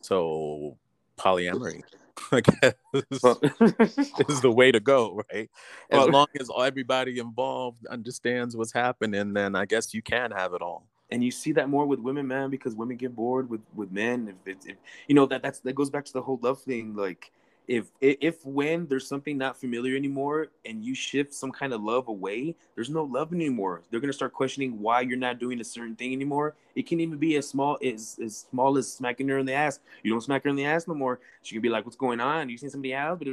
So 0.00 0.78
polyamory, 1.18 1.82
I 2.32 2.40
guess, 2.40 2.74
is 4.28 4.40
the 4.40 4.50
way 4.50 4.72
to 4.72 4.80
go, 4.80 5.22
right? 5.30 5.50
As 5.90 5.98
Well- 5.98 6.08
long 6.10 6.26
as 6.40 6.48
everybody 6.58 7.18
involved 7.18 7.84
understands 7.86 8.56
what's 8.56 8.72
happening, 8.72 9.34
then 9.34 9.54
I 9.54 9.66
guess 9.66 9.92
you 9.92 10.00
can 10.00 10.30
have 10.30 10.54
it 10.54 10.62
all. 10.62 10.87
And 11.10 11.24
you 11.24 11.30
see 11.30 11.52
that 11.52 11.68
more 11.68 11.86
with 11.86 12.00
women, 12.00 12.26
man, 12.26 12.50
because 12.50 12.74
women 12.74 12.96
get 12.96 13.14
bored 13.14 13.48
with 13.48 13.60
with 13.74 13.90
men. 13.90 14.28
If 14.28 14.56
it's, 14.56 14.66
if, 14.66 14.76
you 15.06 15.14
know 15.14 15.26
that 15.26 15.42
that's 15.42 15.60
that 15.60 15.74
goes 15.74 15.90
back 15.90 16.04
to 16.06 16.12
the 16.12 16.22
whole 16.22 16.38
love 16.42 16.60
thing. 16.62 16.94
Like 16.94 17.32
if 17.68 17.90
if 18.00 18.44
when 18.46 18.86
there's 18.86 19.06
something 19.06 19.36
not 19.36 19.54
familiar 19.60 19.94
anymore 19.94 20.48
and 20.64 20.82
you 20.82 20.94
shift 20.94 21.34
some 21.34 21.52
kind 21.52 21.74
of 21.74 21.82
love 21.82 22.08
away, 22.08 22.56
there's 22.74 22.88
no 22.88 23.04
love 23.04 23.34
anymore. 23.34 23.82
They're 23.90 24.00
gonna 24.00 24.12
start 24.14 24.32
questioning 24.32 24.80
why 24.80 25.02
you're 25.02 25.18
not 25.18 25.38
doing 25.38 25.60
a 25.60 25.64
certain 25.64 25.94
thing 25.94 26.14
anymore. 26.14 26.56
It 26.74 26.86
can 26.86 26.98
even 26.98 27.18
be 27.18 27.36
as 27.36 27.46
small 27.46 27.78
as 27.84 28.18
as 28.24 28.46
small 28.50 28.78
as 28.78 28.90
smacking 28.90 29.28
her 29.28 29.36
in 29.38 29.44
the 29.44 29.52
ass. 29.52 29.80
You 30.02 30.10
don't 30.10 30.22
smack 30.22 30.44
her 30.44 30.50
in 30.50 30.56
the 30.56 30.64
ass 30.64 30.88
no 30.88 30.94
more. 30.94 31.20
She 31.42 31.54
can 31.54 31.60
be 31.60 31.68
like, 31.68 31.84
"What's 31.84 31.96
going 31.96 32.20
on? 32.20 32.48
You 32.48 32.56
seen 32.56 32.70
somebody 32.70 32.94
else?" 32.94 33.20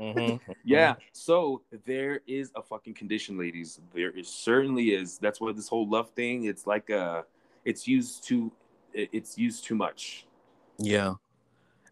Mm-hmm. 0.00 0.52
Yeah. 0.64 0.94
So 1.12 1.62
there 1.86 2.20
is 2.26 2.50
a 2.56 2.62
fucking 2.62 2.94
condition, 2.94 3.38
ladies. 3.38 3.80
There 3.94 4.10
is 4.10 4.28
certainly 4.28 4.90
is. 4.94 5.18
That's 5.18 5.40
why 5.40 5.52
this 5.52 5.68
whole 5.68 5.88
love 5.88 6.10
thing. 6.10 6.44
It's 6.44 6.66
like 6.66 6.90
uh 6.90 7.22
it's 7.64 7.86
used 7.86 8.24
too. 8.26 8.50
it- 8.92 9.10
It's 9.12 9.38
used 9.38 9.64
too 9.64 9.74
much. 9.76 10.26
Yeah. 10.78 11.14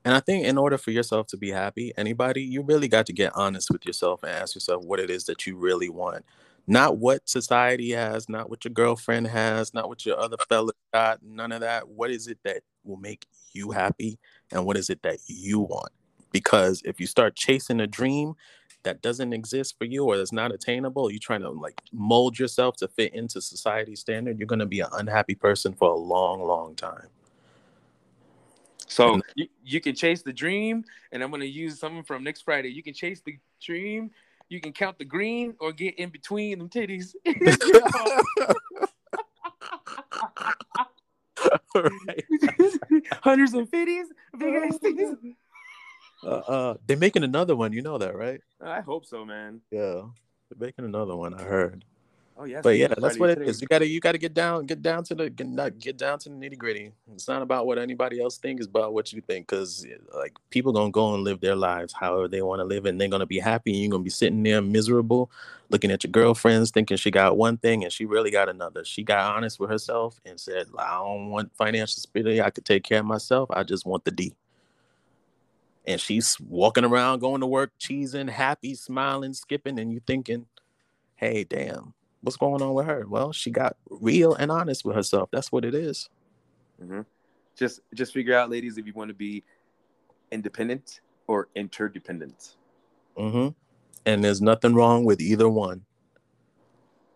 And 0.07 0.14
I 0.14 0.21
think 0.21 0.47
in 0.47 0.57
order 0.57 0.79
for 0.79 0.92
yourself 0.92 1.27
to 1.29 1.37
be 1.37 1.51
happy, 1.51 1.92
anybody, 1.97 2.40
you 2.40 2.62
really 2.62 2.87
got 2.87 3.07
to 3.07 3.12
get 3.12 3.33
honest 3.35 3.73
with 3.73 3.85
yourself 3.85 4.23
and 4.23 4.31
ask 4.31 4.55
yourself 4.55 4.85
what 4.85 5.01
it 5.01 5.11
is 5.11 5.25
that 5.25 5.49
you 5.49 5.57
really 5.57 5.88
want. 5.88 6.25
Not 6.69 6.99
what 6.99 7.29
society 7.29 7.90
has, 7.90 8.29
not 8.29 8.49
what 8.49 8.64
your 8.64 8.73
girlfriend 8.73 9.27
has, 9.27 9.75
not 9.75 9.88
what 9.88 10.07
your 10.07 10.16
other 10.16 10.37
fella 10.49 10.75
got, 10.95 11.25
none 11.25 11.51
of 11.51 11.61
that. 11.62 11.88
What 11.88 12.12
is 12.12 12.29
it 12.29 12.38
that 12.45 12.62
will 12.85 12.99
make 12.99 13.27
you 13.53 13.73
happy? 13.73 14.21
And 14.53 14.64
what 14.64 14.77
is 14.77 14.90
it 14.90 15.03
that 15.03 15.19
you 15.27 15.59
want? 15.59 15.90
Because 16.31 16.83
if 16.85 17.01
you 17.01 17.09
start 17.09 17.35
chasing 17.35 17.81
a 17.81 17.87
dream 17.88 18.35
that 18.85 19.03
doesn't 19.03 19.33
exist 19.33 19.75
for 19.77 19.87
you 19.87 20.05
or 20.05 20.16
that's 20.16 20.33
not 20.33 20.55
attainable, 20.55 21.11
you're 21.11 21.19
trying 21.19 21.42
to 21.42 21.51
like 21.51 21.81
mold 21.92 22.38
yourself 22.38 22.77
to 22.77 22.87
fit 22.87 23.12
into 23.12 23.40
society's 23.40 24.01
standard, 24.01 24.38
you're 24.38 24.47
going 24.47 24.61
to 24.61 24.66
be 24.66 24.81
an 24.81 24.90
unhappy 24.92 25.35
person 25.35 25.75
for 25.75 25.90
a 25.90 25.97
long, 25.97 26.42
long 26.42 26.77
time. 26.77 27.09
So 28.87 29.20
you, 29.35 29.49
you 29.64 29.81
can 29.81 29.94
chase 29.94 30.22
the 30.22 30.33
dream, 30.33 30.85
and 31.12 31.22
I'm 31.22 31.31
gonna 31.31 31.44
use 31.44 31.79
something 31.79 32.05
from 32.05 32.22
next 32.25 32.42
Friday. 32.42 32.68
You 32.68 32.83
can 32.83 32.94
chase 32.94 33.20
the 33.25 33.38
dream. 33.61 34.11
You 34.49 34.61
can 34.61 34.72
count 34.72 34.99
the 34.99 35.05
green 35.05 35.55
or 35.59 35.72
get 35.72 35.99
in 35.99 36.11
between 36.11 36.59
them 36.59 36.68
titties. 36.68 37.14
Hundreds 43.22 43.55
and 43.55 43.68
fifties, 43.68 44.07
big 44.38 44.55
ass 44.55 44.79
titties. 44.79 45.16
Uh, 46.25 46.29
uh, 46.29 46.75
they're 46.87 46.96
making 46.96 47.25
another 47.25 47.55
one. 47.55 47.72
You 47.72 47.83
know 47.83 47.99
that, 47.99 48.16
right? 48.16 48.40
I 48.61 48.81
hope 48.81 49.05
so, 49.05 49.25
man. 49.25 49.61
Yeah, 49.70 50.03
they're 50.49 50.59
making 50.59 50.85
another 50.85 51.16
one. 51.16 51.35
I 51.35 51.42
heard. 51.42 51.85
Oh 52.38 52.44
yeah, 52.44 52.61
But 52.61 52.77
yeah, 52.77 52.88
that's 52.99 53.18
what 53.18 53.31
it 53.31 53.40
is. 53.40 53.62
You 53.62 53.66
gotta, 53.66 53.87
you 53.87 53.99
gotta 53.99 54.18
get 54.18 54.35
down, 54.35 54.66
get 54.66 54.83
down 54.83 55.05
to 55.05 55.14
the, 55.14 55.31
get, 55.31 55.46
not 55.46 55.79
get 55.79 55.96
down 55.96 56.18
to 56.18 56.29
the 56.29 56.35
nitty 56.35 56.59
gritty. 56.59 56.92
It's 57.14 57.29
not 57.29 57.40
about 57.40 57.66
what 57.66 57.79
anybody 57.79 58.20
else 58.20 58.37
thinks. 58.37 58.61
It's 58.61 58.68
about 58.68 58.92
what 58.92 59.11
you 59.11 59.22
think. 59.22 59.46
Cause 59.46 59.87
eh, 59.88 59.96
like 60.14 60.35
people 60.51 60.70
gonna 60.75 60.90
go 60.90 61.14
and 61.14 61.25
live 61.25 61.40
their 61.40 61.57
lives 61.57 61.94
however 61.94 62.29
they 62.29 62.42
want 62.42 62.61
to 62.61 62.64
live, 62.64 62.85
and 62.85 63.01
they're 63.01 63.09
gonna 63.09 63.25
be 63.25 63.38
happy. 63.38 63.72
And 63.72 63.81
you're 63.81 63.90
gonna 63.90 64.03
be 64.03 64.11
sitting 64.11 64.42
there 64.42 64.61
miserable, 64.61 65.31
looking 65.70 65.90
at 65.90 66.05
your 66.05 66.11
girlfriends, 66.11 66.70
thinking 66.70 66.99
she 66.99 67.11
got 67.11 67.38
one 67.38 67.57
thing 67.57 67.85
and 67.85 67.92
she 67.92 68.05
really 68.05 68.31
got 68.31 68.51
another. 68.51 68.85
She 68.85 69.03
got 69.03 69.35
honest 69.35 69.59
with 69.59 69.70
herself 69.70 70.20
and 70.27 70.38
said, 70.38 70.66
"I 70.79 70.99
don't 70.99 71.31
want 71.31 71.57
financial 71.57 72.01
stability. 72.01 72.42
I 72.42 72.51
could 72.51 72.66
take 72.66 72.85
care 72.85 73.01
of 73.01 73.07
myself. 73.07 73.51
I 73.51 73.62
just 73.62 73.87
want 73.87 74.05
the 74.05 74.11
D." 74.11 74.35
and 75.88 76.01
she's 76.01 76.37
walking 76.40 76.85
around 76.85 77.20
going 77.20 77.40
to 77.40 77.46
work 77.46 77.70
cheesing 77.79 78.29
happy 78.29 78.75
smiling 78.75 79.33
skipping 79.33 79.79
and 79.79 79.92
you 79.92 80.01
thinking 80.05 80.46
hey 81.14 81.44
damn 81.44 81.94
what's 82.27 82.37
going 82.37 82.61
on 82.61 82.75
with 82.75 82.87
her 82.87 83.07
well 83.09 83.33
she 83.33 83.51
got 83.51 83.77
real 83.89 84.35
and 84.35 84.51
honest 84.51 84.85
with 84.85 84.97
herself 84.97 85.29
that's 85.33 85.53
what 85.53 85.65
it 85.65 85.75
is 85.75 86.09
hmm 86.81 87.03
Just 87.57 87.81
just 87.95 88.12
figure 88.12 88.35
out, 88.37 88.51
ladies, 88.51 88.77
if 88.79 88.87
you 88.87 88.93
want 88.93 89.09
to 89.09 89.15
be 89.15 89.45
independent 90.33 91.01
or 91.29 91.49
interdependent. 91.55 92.57
hmm 93.17 93.49
and 94.05 94.25
there's 94.25 94.43
nothing 94.43 94.75
wrong 94.75 95.05
with 95.05 95.21
either 95.21 95.49
one 95.49 95.83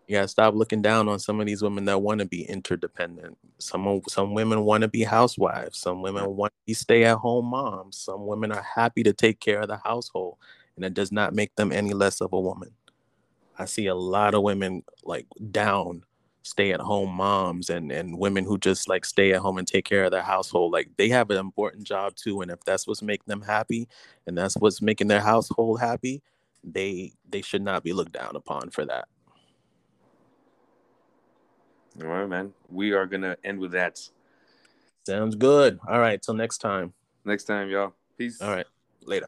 You 0.07 0.17
gotta 0.17 0.27
stop 0.29 0.55
looking 0.55 0.81
down 0.81 1.07
on 1.09 1.19
some 1.19 1.39
of 1.39 1.45
these 1.45 1.61
women 1.61 1.85
that 1.85 2.01
want 2.01 2.19
to 2.19 2.25
be 2.25 2.43
interdependent. 2.43 3.37
Some 3.59 4.01
some 4.09 4.33
women 4.33 4.65
want 4.65 4.81
to 4.81 4.87
be 4.89 5.03
housewives. 5.03 5.77
Some 5.77 6.01
women 6.01 6.35
want 6.35 6.51
to 6.53 6.59
be 6.65 6.73
stay-at-home 6.73 7.45
moms. 7.45 7.97
Some 7.97 8.25
women 8.27 8.51
are 8.51 8.61
happy 8.63 9.03
to 9.03 9.13
take 9.13 9.39
care 9.39 9.61
of 9.61 9.67
the 9.69 9.77
household, 9.77 10.37
and 10.75 10.83
it 10.83 10.93
does 10.93 11.11
not 11.11 11.33
make 11.33 11.55
them 11.55 11.71
any 11.71 11.93
less 11.93 12.19
of 12.21 12.33
a 12.33 12.39
woman. 12.39 12.71
I 13.57 13.65
see 13.65 13.87
a 13.87 13.95
lot 13.95 14.33
of 14.33 14.43
women 14.43 14.83
like 15.03 15.27
down 15.51 16.03
stay-at-home 16.43 17.11
moms 17.11 17.69
and 17.69 17.91
and 17.91 18.17
women 18.17 18.43
who 18.43 18.57
just 18.57 18.89
like 18.89 19.05
stay 19.05 19.31
at 19.33 19.41
home 19.41 19.57
and 19.57 19.67
take 19.67 19.85
care 19.85 20.05
of 20.05 20.11
their 20.11 20.23
household. 20.23 20.71
Like 20.73 20.89
they 20.97 21.09
have 21.09 21.29
an 21.29 21.37
important 21.37 21.83
job 21.85 22.15
too, 22.15 22.41
and 22.41 22.51
if 22.51 22.63
that's 22.63 22.87
what's 22.87 23.01
making 23.01 23.25
them 23.27 23.41
happy, 23.41 23.87
and 24.25 24.37
that's 24.37 24.55
what's 24.55 24.81
making 24.81 25.07
their 25.07 25.21
household 25.21 25.79
happy, 25.79 26.21
they 26.63 27.13
they 27.29 27.41
should 27.41 27.61
not 27.61 27.83
be 27.83 27.93
looked 27.93 28.13
down 28.13 28.35
upon 28.35 28.69
for 28.69 28.85
that. 28.85 29.07
All 32.01 32.07
right, 32.07 32.27
man. 32.27 32.53
We 32.69 32.93
are 32.93 33.05
gonna 33.05 33.37
end 33.43 33.59
with 33.59 33.71
that. 33.73 33.99
Sounds 35.05 35.35
good. 35.35 35.79
All 35.87 35.99
right, 35.99 36.21
till 36.21 36.33
next 36.35 36.59
time. 36.59 36.93
Next 37.25 37.43
time, 37.43 37.69
y'all. 37.69 37.93
Peace. 38.17 38.41
All 38.41 38.49
right, 38.49 38.67
later. 39.03 39.27